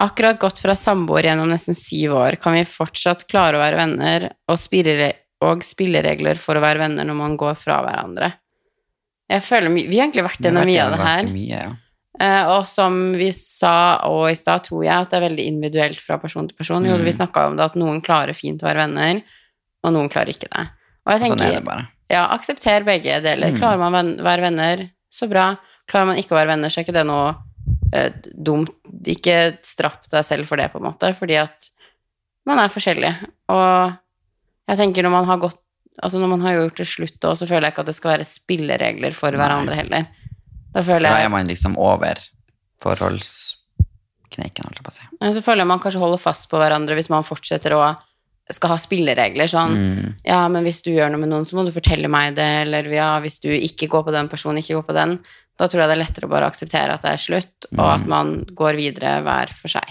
[0.00, 4.24] Akkurat gått fra samboer gjennom nesten syv år, kan vi fortsatt klare å være venner
[4.48, 5.10] og, spire,
[5.44, 8.30] og spilleregler for å være venner når man går fra hverandre?
[9.30, 11.28] Jeg føler my- Vi har egentlig vært gjennom mye av det her.
[11.30, 11.70] Mye, ja.
[12.20, 16.02] Eh, og som vi sa og i stad, tror jeg at det er veldig individuelt
[16.04, 16.84] fra person til person.
[16.84, 17.04] Mm.
[17.06, 19.22] vi snakka om det at noen klarer fint å være venner,
[19.86, 20.66] og noen klarer ikke det.
[21.06, 23.54] Og jeg Sånn er tenker, det ja, aksepter begge deler.
[23.54, 23.60] Mm.
[23.60, 25.54] Klarer man ven være venner, så bra.
[25.88, 27.32] Klarer man ikke å være venner, så er ikke det noe
[27.94, 28.74] eh, dumt.
[29.08, 31.70] Ikke straff deg selv for det, på en måte, fordi at
[32.50, 33.14] man er forskjellig.
[33.54, 33.96] Og
[34.70, 35.58] jeg tenker når man har gått
[36.00, 38.10] Altså når man har gjort det slutt, og så føler jeg ikke at det skal
[38.14, 39.40] være spilleregler for Nei.
[39.42, 40.06] hverandre heller.
[40.72, 42.18] Da føler Da jeg er man liksom over
[42.82, 45.08] forholdskneiken, holdt jeg på å si.
[45.20, 47.82] Ja, Så føler jeg man kanskje holder fast på hverandre hvis man fortsetter å
[48.50, 49.46] skal ha spilleregler.
[49.46, 50.14] Sånn Mm.
[50.26, 52.82] ja, men hvis du gjør noe med noen, så må du fortelle meg det, eller
[52.90, 55.18] ja, hvis du ikke går på den personen, ikke går på den.
[55.56, 57.94] Da tror jeg det er lettere å bare akseptere at det er slutt, og Mm.
[58.00, 59.86] at man går videre hver for seg.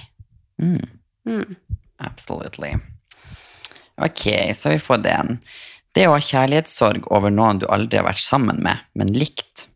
[0.60, 0.84] Mm.
[1.26, 1.56] Mm.
[2.02, 2.74] Absolutely.
[3.98, 5.40] Ok, så vi får den.
[5.94, 9.68] Det å ha kjærlighetssorg over noen du aldri har vært sammen med, men likt.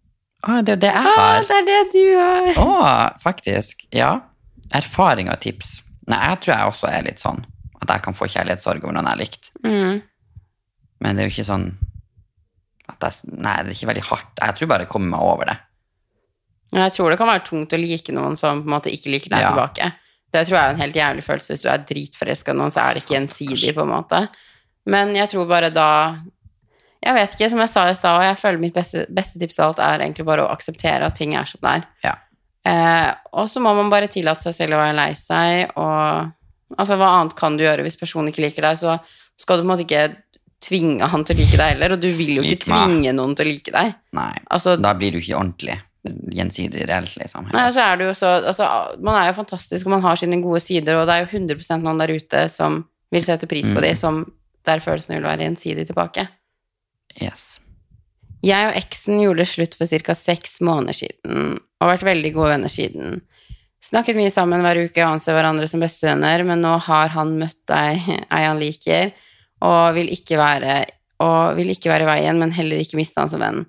[0.44, 1.46] Å, det er det jeg har.
[1.48, 2.48] det er det du har.
[2.60, 3.86] Å, faktisk.
[3.96, 4.12] Ja.
[4.76, 5.78] Erfaring og tips.
[6.12, 7.40] Nei, jeg tror jeg også er litt sånn
[7.84, 9.50] at jeg kan få kjærlighetssorg over noen jeg har likt.
[9.64, 10.02] Mm.
[11.04, 11.66] Men det er jo ikke sånn
[12.92, 14.32] at jeg, Nei, det er ikke veldig hardt.
[14.40, 15.58] Jeg tror bare jeg kommer meg over det.
[16.74, 19.32] Jeg tror det kan være tungt å like noen som på en måte ikke liker
[19.36, 19.52] deg Ja.
[19.54, 19.92] tilbake.
[20.34, 21.54] Det tror jeg er en helt jævlig følelse.
[21.54, 24.22] Hvis du er dritforelska i noen, så er det ikke gjensidig, på en måte.
[24.90, 25.90] Men jeg tror bare da
[27.04, 29.60] Jeg vet ikke, som jeg sa i stad, og jeg føler mitt beste, beste tips
[29.60, 31.88] av alt er egentlig bare å akseptere at ting er som det er.
[32.06, 32.14] Ja.
[32.66, 36.30] Eh, og så må man bare tillate seg selv å være lei seg, og
[36.78, 38.96] altså, hva annet kan du gjøre hvis personen ikke liker deg, så
[39.40, 40.06] skal du på en måte ikke
[40.64, 43.50] tvinge han til å like deg heller, og du vil jo ikke tvinge noen til
[43.50, 43.98] å like deg.
[44.16, 44.32] Nei.
[44.48, 45.76] Altså, Da blir du ikke ordentlig
[46.36, 47.50] gjensidig reelt, liksom.
[47.56, 48.66] Nei, så er det jo så altså,
[49.00, 51.84] Man er jo fantastisk, og man har sine gode sider, og det er jo 100
[51.84, 52.82] noen der ute som
[53.14, 53.84] vil sette pris på Mm.
[53.86, 54.24] de, som
[54.66, 56.28] der følelsene vil være gjensidig tilbake.
[57.22, 57.60] Yes.
[58.44, 60.16] Jeg og eksen gjorde slutt for ca.
[60.18, 63.22] seks måneder siden, og har vært veldig gode venner siden.
[63.84, 67.72] Snakket mye sammen hver uke og anser hverandre som bestevenner, men nå har han møtt
[67.76, 67.96] ei,
[68.32, 69.12] ei han liker,
[69.64, 70.84] og vil ikke være
[71.24, 73.64] og vil ikke være i veien, men heller ikke miste han som venn.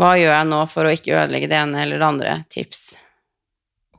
[0.00, 2.34] Hva gjør jeg nå for å ikke ødelegge det ene eller det andre?
[2.52, 2.82] Tips.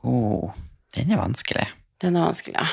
[0.02, 0.50] Oh,
[0.96, 1.66] den er vanskelig.
[2.02, 2.66] Den er vanskelig, ja.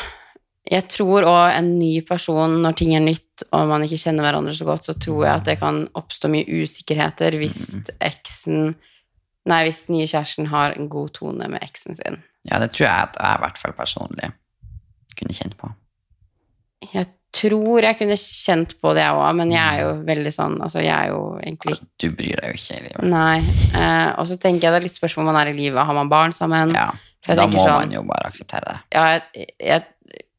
[0.72, 4.53] Jeg tror òg en ny person, når ting er nytt og man ikke kjenner hverandre
[4.57, 7.59] så godt, så tror jeg at det kan oppstå mye usikkerheter hvis
[8.01, 8.76] eksen
[9.45, 12.16] Nei, hvis den nye kjæresten har en god tone med eksen sin.
[12.49, 14.32] Ja, det tror jeg at jeg i hvert fall personlig
[15.20, 15.70] kunne kjent på.
[16.95, 17.05] Jeg
[17.36, 20.82] tror jeg kunne kjent på det, jeg òg, men jeg er jo veldig sånn Altså,
[20.82, 23.07] jeg er jo egentlig ikke Du bryr deg jo ikke i livet.
[23.11, 23.38] Nei.
[23.78, 25.82] Eh, og så tenker jeg det er litt spørsmål om man er i livet.
[25.86, 26.74] Har man barn sammen?
[26.74, 26.89] Ja,
[27.36, 28.80] da må sånn- man jo bare akseptere det.
[28.97, 29.05] ja,
[29.36, 29.86] jeg, jeg,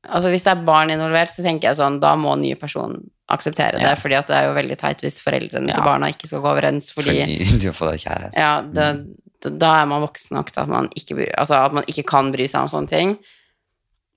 [0.09, 2.97] altså hvis det er barn involvert, så tenker jeg sånn, da må nye person
[3.29, 3.95] akseptere det, Ja.
[3.99, 6.93] fordi at det er jo veldig teit hvis foreldrene til barna ikke skal gå overens,
[6.95, 8.39] fordi, Fordi du får deg kjæreste.
[8.39, 12.05] ja, det, da- er man voksen nok til at man, ikke, altså at man ikke
[12.07, 13.17] kan bry seg om sånne ting.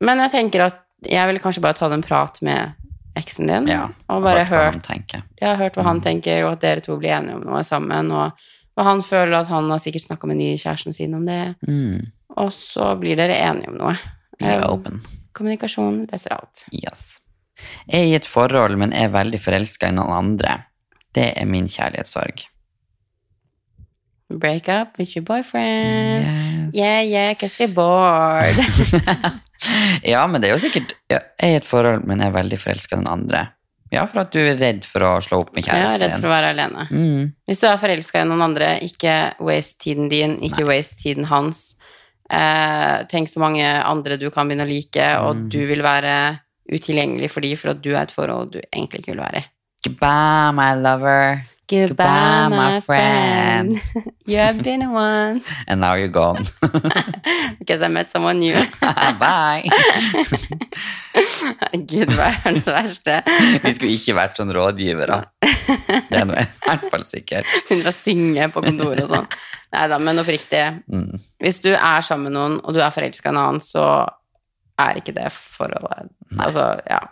[0.01, 0.77] Men jeg tenker at
[1.09, 2.73] jeg ville kanskje bare tatt en prat med
[3.19, 5.23] eksen din, Ja, og bare hørt hva hørt, han tenker.
[5.57, 8.31] hørt hva han tenker, og at dere to blir enige om noe sammen, og,
[8.77, 12.05] og han føler at han har sikkert snakket med nye kjæresten sin om det, Mm.
[12.37, 13.97] og så blir dere enige om noe.
[14.39, 15.01] Be Eh, open.
[15.35, 16.65] Kommunikasjon løser alt.
[16.73, 17.17] Yes.
[17.89, 20.55] Jeg er i et forhold, men er veldig forelska i noen andre.
[21.15, 22.45] Det er min kjærlighetssorg.
[24.29, 26.25] Break up with your boyfriend.
[26.25, 26.75] Yes.
[26.75, 28.55] Yeah, yeah, cause you're bored.
[30.13, 32.59] ja, men det er jo sikkert ja, Jeg er i et forhold, men er veldig
[32.61, 33.47] forelska i den andre.
[33.89, 36.29] Ja, for at du er redd for å slå opp med Jeg er redd for
[36.29, 36.85] å være alene.
[36.93, 37.31] Mm.
[37.49, 41.71] Hvis du er forelska i noen andre, ikke waste tiden din, ikke waste tiden hans.
[42.29, 45.49] Eh, tenk så mange andre du kan begynne å like, og Mm.
[45.49, 46.39] du vil være
[46.71, 49.45] utilgjengelig for dem for at du er et forhold du egentlig ikke vil være i.
[49.85, 51.41] Goodbye, my lover.
[51.69, 53.79] Goodbye, my friend.
[54.25, 55.41] you have been one.
[55.67, 56.45] And now you're gone.
[57.59, 58.57] Because I met someone new.
[58.81, 59.69] Bye.
[61.13, 62.09] Herregud,
[62.43, 63.19] hans verste.
[63.61, 65.19] Vi skulle ikke vært sånn rådgivere.
[66.09, 67.45] Det er noe i hvert fall sikkert.
[67.67, 69.29] Begynner å synge på kontoret og sånn.
[69.75, 70.63] Nei da, men oppriktig.
[70.89, 71.21] Mm.
[71.43, 73.85] Hvis du er sammen med noen, og du er forelska i en annen, så
[74.79, 76.09] er ikke det forholdet
[76.39, 77.03] Altså, ja.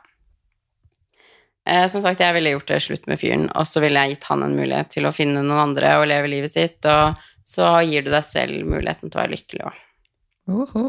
[1.67, 4.27] Eh, som sagt, jeg ville gjort det slutt med fyren, og så ville jeg gitt
[4.29, 8.05] han en mulighet til å finne noen andre og leve livet sitt, og så gir
[8.05, 9.81] du deg selv muligheten til å være lykkelig òg.
[10.47, 10.85] Uhu.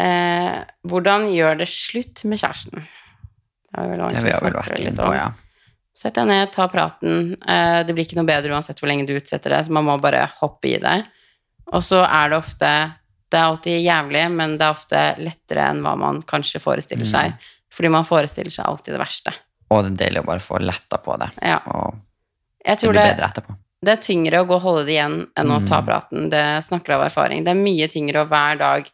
[0.00, 0.58] Eh,
[0.88, 2.82] hvordan gjør det slutt med kjæresten?
[3.72, 5.16] Det har vi vel Det har vel vært litt inne på, om.
[5.16, 5.30] ja.
[6.02, 7.34] Sett deg ned, ta praten.
[7.48, 9.98] Eh, det blir ikke noe bedre uansett hvor lenge du utsetter det, så man må
[10.00, 10.98] bare hoppe i det.
[11.72, 12.72] Og så er det ofte
[13.32, 17.12] Det er alltid jævlig, men det er ofte lettere enn hva man kanskje forestiller Mm.
[17.14, 17.32] seg.
[17.72, 19.32] Fordi man forestiller seg alltid det verste.
[19.72, 21.30] Og det er deilig å bare få letta på det.
[21.40, 21.58] Ja.
[21.72, 21.96] Og
[22.64, 23.56] det blir bedre etterpå.
[23.82, 25.86] det er tyngre å gå og holde det igjen enn å ta Mm.
[25.86, 26.28] praten.
[26.30, 27.42] Det snakker av erfaring.
[27.44, 28.90] Det er mye tyngre å hver dag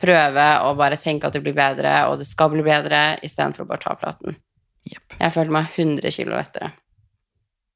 [0.00, 3.68] prøve å bare tenke at det blir bedre, og det skal bli bedre, istedenfor å
[3.68, 4.34] bare ta praten.
[4.90, 5.18] Yep.
[5.20, 6.72] Jeg følte meg 100 kilo lettere.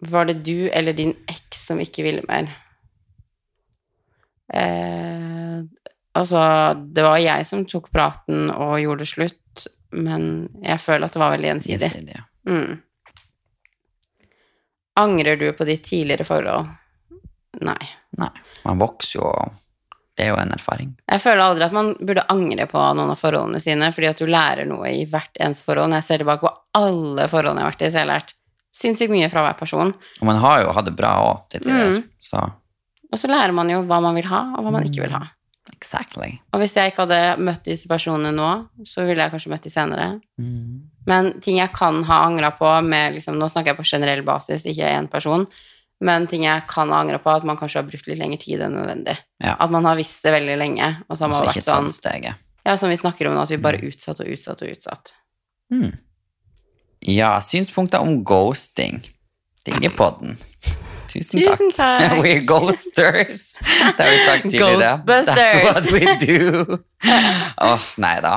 [0.02, 2.48] Var det du eller din eks som ikke ville mer?
[4.52, 5.60] Eh,
[6.14, 6.40] altså,
[6.92, 9.66] det var jeg som tok praten og gjorde det slutt,
[9.96, 11.88] men jeg føler at det var veldig gjensidig.
[11.88, 12.24] Gjensidig, ja.
[12.52, 12.80] Mm.
[15.00, 16.68] Angrer du på ditt tidligere forhold?
[17.66, 17.80] Nei.
[18.16, 18.32] Nei,
[18.64, 19.30] man vokser jo,
[20.16, 20.94] det er jo en erfaring.
[21.10, 24.28] Jeg føler aldri at man burde angre på noen av forholdene sine, fordi at du
[24.30, 25.92] lærer noe i hvert eneste forhold.
[25.92, 28.36] Når jeg ser tilbake på alle forholdene jeg har vært i, så har lært
[28.76, 29.92] sinnssykt mye fra hver person.
[30.20, 31.58] Og man har jo hatt det bra òg.
[31.64, 32.02] Mm.
[32.20, 32.40] Så
[33.12, 35.22] Og så lærer man jo hva man vil ha, og hva man ikke vil ha.
[35.76, 36.36] Exactly.
[36.52, 38.50] Og hvis jeg ikke hadde møtt disse personene nå,
[38.88, 40.08] så ville jeg kanskje møtt de senere.
[40.40, 40.84] Mm.
[41.06, 44.66] Men ting jeg kan ha angra på med liksom, Nå snakker jeg på generell basis,
[44.66, 45.46] ikke én person.
[46.04, 48.64] Men ting jeg kan ha angra på, at man kanskje har brukt litt lengre tid
[48.66, 49.14] enn nødvendig.
[49.44, 49.54] Ja.
[49.54, 52.42] At man har visst det veldig lenge, og så har man Altså vært sånn steget.
[52.66, 55.14] Ja, som vi snakker om nå, at vi bare utsatt og utsatt og utsatt.
[55.72, 55.94] Mm.
[57.06, 59.04] Ja, synspunkter om ghosting.
[59.66, 60.36] Dingepodden.
[61.16, 61.56] Tusen takk.
[61.56, 62.18] Tusen takk.
[62.24, 63.42] We're ghosters.
[63.96, 64.92] Det har vi sagt tidligere.
[65.06, 65.56] Ghostbusters.
[65.62, 66.78] That's what we do.
[67.70, 68.34] Åh, nei da.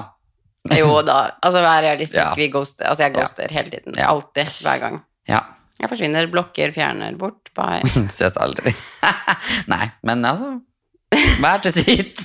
[0.75, 2.33] Jo da, altså vær realistisk, Ja.
[2.37, 2.89] vi ghoster.
[2.91, 3.95] Altså jeg ghoster hele tiden.
[3.97, 4.09] Ja.
[4.11, 4.97] Alltid, hver gang.
[5.29, 5.39] Ja.
[5.79, 7.79] Jeg forsvinner, blokker, fjerner, bort, bye.
[8.17, 8.73] Ses aldri.
[9.73, 10.57] nei, men altså
[11.39, 12.19] Hver til sitt.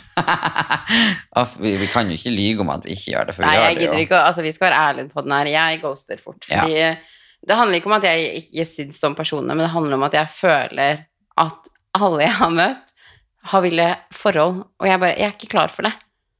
[1.62, 3.54] Vi, vi kan jo ikke lyge om at vi ikke gjør det, for vi Nei,
[3.56, 4.04] gjør jeg det gidder jo.
[4.04, 5.50] ikke å Altså, vi skal være ærlige på den her.
[5.54, 6.44] Jeg ghoster fort.
[6.50, 6.66] Ja.
[7.44, 10.16] Det handler ikke om at jeg ikke syns om personene, men det handler om at
[10.16, 11.04] jeg føler
[11.40, 12.92] at alle jeg har møtt,
[13.52, 15.92] har ville forhold, og jeg bare Jeg er ikke klar for det.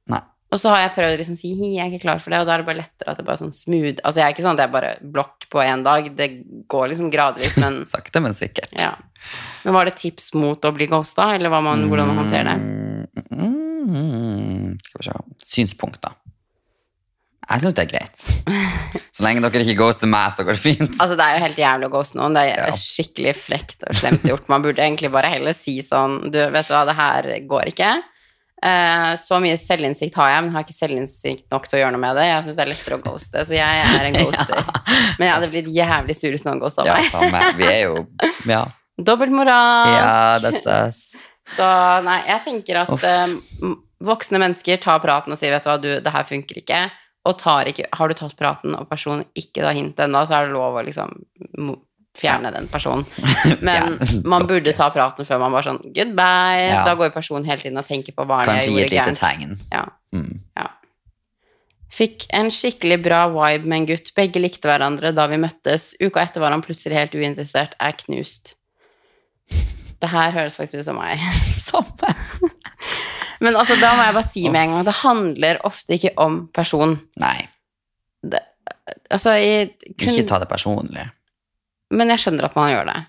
[0.08, 0.22] Nei.
[0.54, 2.40] Og så har jeg prøvd å liksom si hi, jeg er ikke klar for det,
[2.40, 4.36] og da er det bare lettere at det bare er sånn smooth Altså, jeg er
[4.36, 6.30] ikke sånn at jeg bare blokk på én dag, det
[6.72, 8.72] går liksom gradvis, men Sakte, men sikkert.
[8.80, 8.94] ja.
[9.64, 13.24] Men var det tips mot å bli ghosta, eller man, hvordan man håndterer det?
[13.32, 13.54] Mm,
[13.88, 15.48] mm, skal vi se.
[15.54, 16.16] Synspunkter.
[17.50, 18.22] Jeg syns det er greit.
[19.14, 20.94] Så lenge dere ikke ghoster meg, så går det fint.
[21.00, 22.34] Altså, det er jo helt jævlig å ghoste noen.
[22.34, 22.72] Det er Ja.
[22.78, 24.48] skikkelig frekt og slemt gjort.
[24.48, 27.90] Man burde egentlig bare heller si sånn Du, vet du hva, det her går ikke.
[28.64, 32.00] Eh, så mye selvinnsikt har jeg, men har ikke selvinnsikt nok til å gjøre noe
[32.00, 32.24] med det.
[32.30, 34.64] Jeg syns det er lettere å ghoste, så jeg er en ghoster.
[35.18, 37.42] Men jeg hadde blitt jævlig sur hvis noen ghosta Ja, samme.
[37.60, 38.06] Vi er jo
[38.48, 38.64] Ja,
[38.96, 40.64] Dobbeltmoralsk.
[40.64, 40.90] ja.
[41.54, 41.66] Så
[42.06, 43.34] nei, jeg tenker at eh,
[44.04, 46.78] voksne mennesker tar praten og sier vet du hva, du, det her funker ikke.
[47.24, 50.46] Og tar ikke, har du tatt praten, og personen ikke tar hintet ennå, så er
[50.46, 51.14] det lov å liksom
[52.14, 53.02] fjerne den personen.
[53.66, 53.96] Men
[54.28, 56.68] man burde ta praten før man bare sånn goodbye.
[56.68, 56.82] Ja.
[56.86, 58.80] Da går jo personen hele tiden og tenker på hva det Kanskje jeg gi et
[58.84, 59.20] gjorde lite gærent.
[59.24, 59.60] tegn.
[59.72, 60.40] Ja, Mm.
[60.60, 60.68] ja.
[61.94, 64.12] Fikk en skikkelig bra vibe med en gutt.
[64.14, 65.92] Begge likte hverandre da vi møttes.
[66.02, 67.74] Uka etter var han plutselig helt uinteressert.
[67.82, 68.54] Er knust.
[70.02, 71.18] Det her høres faktisk ut som meg.
[71.54, 72.14] Samme.
[73.40, 76.44] Men altså, da må jeg bare si med en gang det handler ofte ikke om
[76.54, 76.98] person.
[77.22, 77.38] Nei,
[78.24, 78.40] Det,
[79.10, 79.66] altså, i,
[79.98, 81.08] kun, ikke ta det personlig.
[81.94, 83.00] Men jeg skjønner at man gjør det.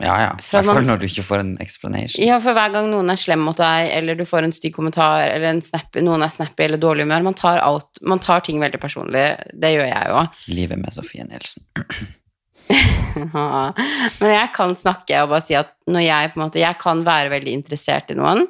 [0.00, 0.28] Ja, ja.
[0.40, 2.24] I hvert fall når du ikke får en explanation.
[2.24, 5.26] Ja, for hver gang noen er slem mot deg, eller du får en stygg kommentar,
[5.26, 8.62] eller en snap, noen er snappy eller dårlig humør, man tar, alt, man tar ting
[8.62, 9.26] veldig personlig.
[9.52, 10.24] Det gjør jeg jo.
[10.56, 11.66] Livet med Sofie Nielsen.
[14.20, 17.02] Men jeg kan snakke og bare si at når jeg på en måte Jeg kan
[17.04, 18.46] være veldig interessert i noen.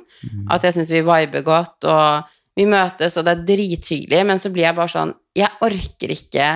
[0.53, 4.53] At jeg syns vi viber godt, og vi møtes, og det er drithyggelig, men så
[4.53, 6.53] blir jeg bare sånn Jeg orker ikke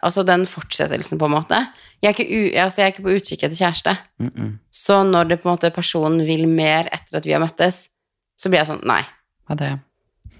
[0.00, 1.58] Altså den fortsettelsen, på en måte.
[2.00, 3.92] Jeg er ikke, u, altså, jeg er ikke på utkikk etter kjæreste.
[4.18, 4.52] Mm -mm.
[4.72, 7.90] Så når det på en måte personen vil mer etter at vi har møttes,
[8.38, 9.02] så blir jeg sånn Nei.
[9.50, 9.78] Er det?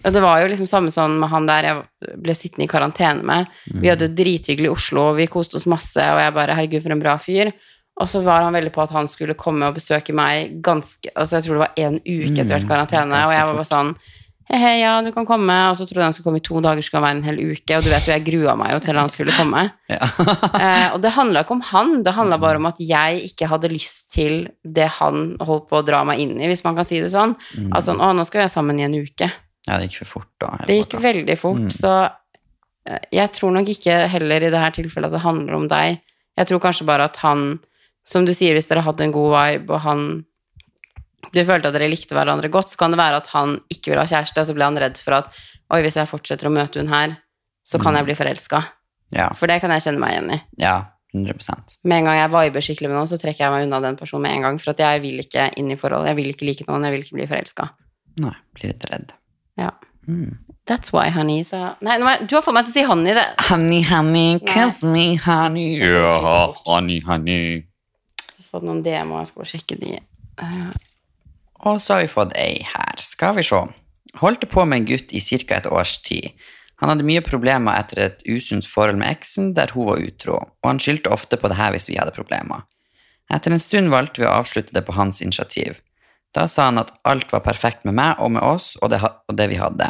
[0.04, 3.26] Og det var jo liksom samme sånn med han der jeg ble sittende i karantene
[3.26, 3.50] med.
[3.82, 6.94] Vi hadde jo drithyggelig i Oslo, vi koste oss masse, og jeg bare Herregud, for
[6.94, 7.52] en bra fyr.
[8.00, 11.36] Og så var han veldig på at han skulle komme og besøke meg ganske Altså,
[11.36, 13.68] jeg tror det var en uke etter hvert Mm, karantene, mm, og jeg var bare
[13.68, 13.92] sånn
[14.50, 15.54] Hei, hei, ja, du kan komme.
[15.70, 17.52] Og så trodde jeg han skulle komme i to dager, skulle han være en hel
[17.52, 17.76] uke.
[17.76, 19.68] Og du vet jo, jeg grua meg jo til han skulle komme.
[19.90, 20.08] Ja.
[20.60, 23.70] Eh, og det handla ikke om han, det handla bare om at jeg ikke hadde
[23.70, 26.98] lyst til det han holdt på å dra meg inn i, hvis man kan si
[27.02, 27.36] det sånn.
[27.54, 27.70] Mm.
[27.78, 29.30] Altså, å, nå skal vi være sammen i en uke.
[29.68, 30.52] Ja, det gikk for fort da.
[30.66, 31.02] Det gikk tiden.
[31.08, 31.70] veldig fort, Mm.
[31.70, 31.92] så
[32.86, 36.00] eh, jeg tror nok ikke heller i det her tilfellet at det handler om deg.
[36.38, 37.60] Jeg tror kanskje bare at han,
[38.06, 40.24] som du sier, hvis dere hadde en god vibe, og han
[41.32, 43.98] Du følte at dere likte hverandre godt, så kan det være at han ikke vil
[44.00, 45.28] ha kjæreste, og så ble han redd for at
[45.70, 47.12] Oi, hvis jeg fortsetter å møte hun her,
[47.62, 48.64] så kan jeg bli forelska.
[49.14, 50.40] Ja, For det kan jeg kjenne meg igjen i.
[50.58, 53.80] ja, 100% Med en gang jeg viber skikkelig med noen, så trekker jeg meg unna
[53.84, 54.58] den personen med en gang.
[54.58, 56.06] For at jeg vil ikke inn i forhold.
[56.06, 57.68] Jeg vil ikke like noen, jeg vil ikke bli forelska.
[58.24, 59.12] Nei, blir litt redd.
[59.58, 59.72] Ja.
[60.08, 60.38] Mm.
[60.70, 61.42] That's why, honey.
[61.44, 63.14] sa Nei, du har fått meg til å si honey.
[63.16, 63.26] Det.
[63.48, 65.80] Honey, honey, kiss me, honey.
[65.82, 67.64] Ja, honey, honey.
[68.20, 69.98] Jeg har fått noen demoer, jeg skal bare sjekke de.
[71.66, 73.02] Og så har vi fått ei her.
[73.02, 73.60] Skal vi se.
[74.20, 75.58] Holdt på med en gutt i ca.
[75.58, 76.30] et års tid.
[76.80, 80.66] Han hadde mye problemer etter et usunt forhold med eksen der hun var utro, og
[80.66, 82.64] han skyldte ofte på det her hvis vi hadde problemer.
[83.30, 85.82] Etter en stund valgte vi å avslutte det på hans initiativ.
[86.36, 89.36] Da sa han at alt var perfekt med meg og med oss og det, og
[89.36, 89.88] det vi hadde,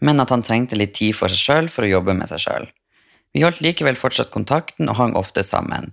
[0.00, 2.68] men at han trengte litt tid for seg sjøl for å jobbe med seg sjøl.
[3.36, 5.92] Vi holdt likevel fortsatt kontakten og hang ofte sammen,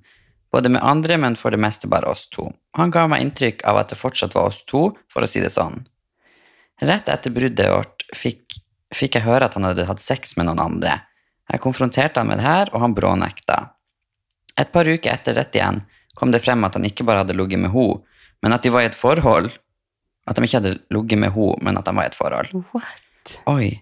[0.51, 2.47] både med andre, men for det meste bare oss to.
[2.79, 5.51] Han ga meg inntrykk av at det fortsatt var oss to, for å si det
[5.53, 5.83] sånn.
[6.81, 8.59] Rett etter bruddet vårt fikk,
[8.95, 10.99] fikk jeg høre at han hadde hatt sex med noen andre.
[11.51, 13.59] Jeg konfronterte han med det her, og han brånekta.
[14.57, 15.83] Et par uker etter dette igjen
[16.17, 18.01] kom det frem at han ikke bare hadde ligget med henne,
[18.43, 19.51] men at de var i et forhold.
[20.27, 22.51] At de ikke hadde ligget med henne, men at de var i et forhold.
[22.75, 23.37] What?
[23.49, 23.77] Oi.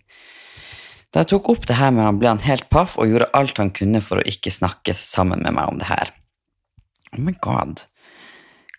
[1.14, 3.60] Da jeg tok opp det her med han, ble han helt paff og gjorde alt
[3.62, 6.12] han kunne for å ikke snakke sammen med meg om det her.
[7.16, 7.86] Oh my god.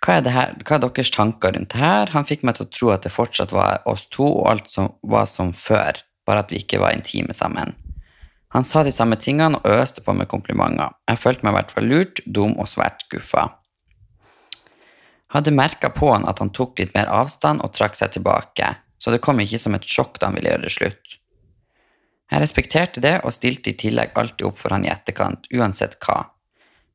[0.05, 0.53] Hva er, det her?
[0.61, 2.12] Hva er deres tanker rundt det her?
[2.12, 4.93] Han fikk meg til å tro at det fortsatt var oss to, og alt som
[5.03, 7.72] var som før, bare at vi ikke var intime sammen.
[8.55, 10.93] Han sa de samme tingene og øste på med komplimenter.
[11.09, 13.49] Jeg følte meg i hvert fall lurt, dum og svært skuffa.
[15.35, 19.12] Hadde merka på han at han tok litt mer avstand og trakk seg tilbake, så
[19.12, 21.16] det kom ikke som et sjokk da han ville gjøre det slutt.
[22.31, 26.24] Jeg respekterte det og stilte i tillegg alltid opp for han i etterkant, uansett hva.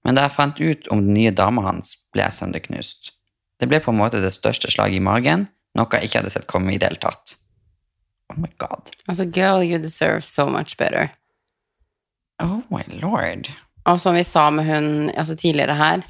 [0.04, 3.14] Men da jeg fant ut om den nye dama hans, ble jeg sønderknust.
[3.62, 5.46] Det ble på en måte det største slaget i magen,
[5.78, 7.38] noe jeg ikke hadde sett komme i det hele tatt.
[8.32, 8.92] Oh my god.
[9.08, 11.12] Altså, girl, you deserve so much better.
[12.42, 13.52] Oh my lord.
[13.86, 16.04] Og som vi sa med hun altså tidligere her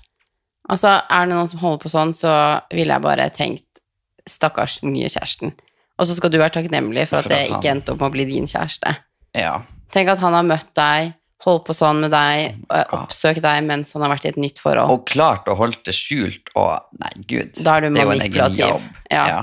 [0.71, 2.33] Altså, er det noen som holder på sånn, så
[2.71, 3.81] ville jeg bare tenkt
[4.29, 5.53] stakkars nye kjæresten.
[5.99, 8.27] Og så skal du være takknemlig for at det ikke endte opp med å bli
[8.29, 8.93] din kjæreste.
[9.37, 9.59] Ja.
[9.93, 11.11] Tenk at han har møtt deg,
[11.45, 14.61] holdt på sånn med deg, Oh oppsøkt deg mens han har vært i et nytt
[14.61, 14.93] forhold.
[14.93, 17.57] Og klart å holde det skjult og Nei, gud.
[17.65, 18.63] Da er du det er jo en egen manipulativ.
[18.65, 19.01] jobb.
[19.11, 19.25] Ja.
[19.31, 19.41] Ja.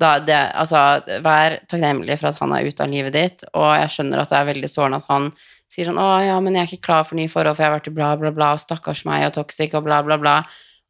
[0.00, 0.80] Da, det, altså,
[1.24, 4.40] vær takknemlig for at han er ute av livet ditt, og jeg skjønner at det
[4.40, 5.28] er veldig sårende at han
[5.74, 7.78] sier sånn 'Å ja, men jeg er ikke klar for nye forhold, for jeg har
[7.78, 10.38] vært i bla, bla, bla, og stakkars meg, og toxic, og bla, bla, bla'.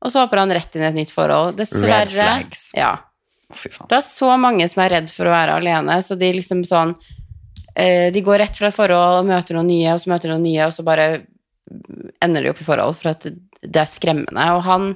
[0.05, 1.57] Og så hopper han rett inn i et nytt forhold.
[1.57, 2.05] Dessverre.
[2.05, 2.71] Red flags.
[2.77, 2.99] Ja.
[3.55, 6.95] Det er så mange som er redd for å være alene, så de liksom sånn
[7.77, 10.43] eh, De går rett fra et forhold og møter noen nye, og så møter noen
[10.43, 11.09] nye, og så bare
[12.25, 14.45] ender de opp i forhold for at det er skremmende.
[14.57, 14.91] Og han,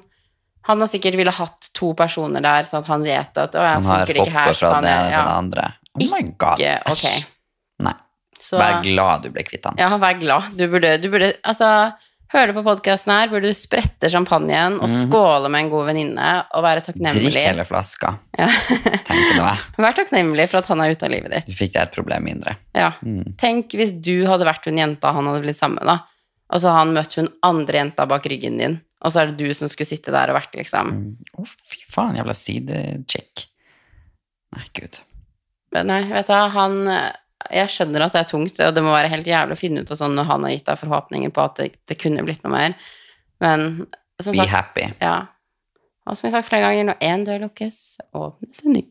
[0.68, 3.80] han har sikkert ville hatt to personer der, sånn at han vet at å, jeg
[3.80, 5.66] Han har hoppa fra den ene til det andre.
[5.98, 6.62] Oh my god.
[6.62, 7.34] Ikke ok.
[8.40, 9.74] Så Vær glad du ble kvitt han.
[9.80, 10.52] ja, vær glad.
[10.56, 11.92] Du burde, du burde altså
[12.28, 14.96] Hører du på podkasten her, burde du sprette champagnen og Mhm.
[15.06, 17.32] skåle med en god venninne og være Drikk takknemlig.
[17.40, 18.46] hele flaska, Ja.
[18.46, 19.54] du det.
[19.78, 21.48] Vær takknemlig for at han er ute av livet ditt.
[21.48, 22.56] Så fikk jeg et problem mindre.
[22.76, 22.90] Ja.
[23.02, 23.34] Mm.
[23.40, 26.00] Tenk hvis du hadde vært hun jenta han hadde blitt sammen med, da.
[26.52, 29.38] Og så har han møtt hun andre jenta bak ryggen din, og så er det
[29.38, 30.92] du som skulle sitte der og vært, liksom.
[30.92, 31.16] Mm.
[31.40, 33.46] Å, fy faen, jævla sidechick.
[34.54, 35.00] Nei, gud.
[35.72, 36.78] Men nei, vet du, han
[37.54, 39.90] Jeg skjønner at det er tungt, og det må være helt jævlig å finne ut
[39.94, 42.52] av sånn når han har gitt deg forhåpninger på at det, det kunne blitt noe
[42.54, 42.76] mer.
[43.44, 43.66] Men
[44.20, 44.86] som Be sagt, happy.
[45.00, 45.16] ja.
[46.08, 47.78] Og som vi har sagt flere ganger, når én dør lukkes,
[48.16, 48.84] åpnes en ny.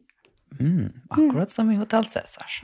[0.58, 0.86] Mm.
[1.12, 2.60] Akkurat som i Hotell Cæsar.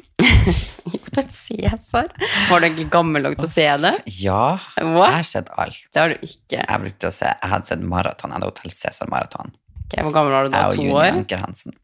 [0.93, 2.13] Hotell Cæsar.
[2.49, 3.91] Var du egentlig gammel nok til å se det?
[4.21, 4.45] Ja,
[4.77, 5.81] jeg har sett alt.
[5.93, 6.61] Det har du ikke.
[6.61, 9.53] Jeg brukte å se, jeg hadde sett maraton, jeg hadde Hotell Cæsar-maraton.
[9.87, 10.63] Okay, hvor gammel var du da?
[10.63, 11.09] Jeg og To Juni år?
[11.19, 11.75] Anker Hansen.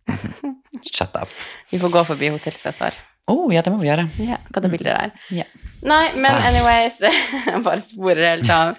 [0.95, 1.33] Shut up.
[1.73, 2.97] Vi får gå forbi Hotell Cæsar.
[3.29, 4.07] Å, ja, det må vi gjøre.
[4.25, 5.27] Ja, hva det bildet der.
[5.41, 5.45] Ja.
[5.85, 6.97] Nei, men anyways,
[7.67, 8.73] bare sporer helt av.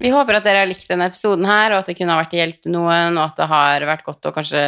[0.00, 2.32] Vi håper at dere har likt denne episoden her, og at det kunne ha vært
[2.34, 4.64] til hjelp til noen, og at det har vært godt å kanskje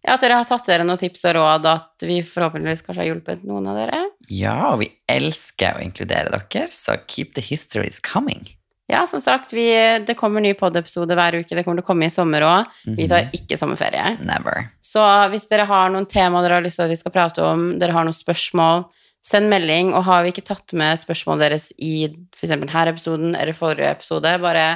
[0.00, 3.10] Ja, at dere har tatt dere noen tips og råd, at vi forhåpentligvis kanskje har
[3.10, 3.98] hjulpet noen av dere.
[4.32, 8.48] Ja, og vi elsker å inkludere dere, så keep the histories coming.
[8.90, 9.66] Ja, som sagt, vi,
[10.06, 11.54] det kommer ny pod-episode hver uke.
[11.54, 12.70] Det kommer til å komme i sommer òg.
[12.98, 14.16] Vi tar ikke sommerferie.
[14.26, 14.66] Never.
[14.82, 17.68] Så hvis dere har noen tema dere har lyst til at vi skal prate om,
[17.78, 18.88] dere har noen spørsmål,
[19.22, 19.92] send melding.
[19.94, 22.54] Og har vi ikke tatt med spørsmålet deres i f.eks.
[22.54, 24.72] denne episoden eller forrige episode, bare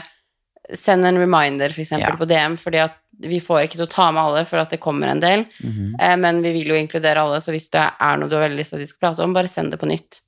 [0.72, 2.16] send en reminder eksempel, Ja.
[2.16, 4.80] på DM, fordi at vi får ikke til å ta med alle, for at det
[4.82, 5.44] kommer en del.
[5.62, 6.16] Mm -hmm.
[6.18, 8.70] men vi vil jo inkludere alle, så hvis det er noe du har veldig lyst
[8.70, 10.20] til at vi skal prate om, bare send det på nytt.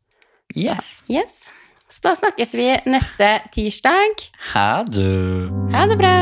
[0.55, 1.03] Yes.
[1.09, 1.49] Yes.
[1.89, 4.19] Så da snakkes vi neste tirsdag.
[4.53, 5.51] Ha det.
[5.73, 6.17] Ha det bra!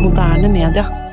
[0.00, 1.09] Moderne media.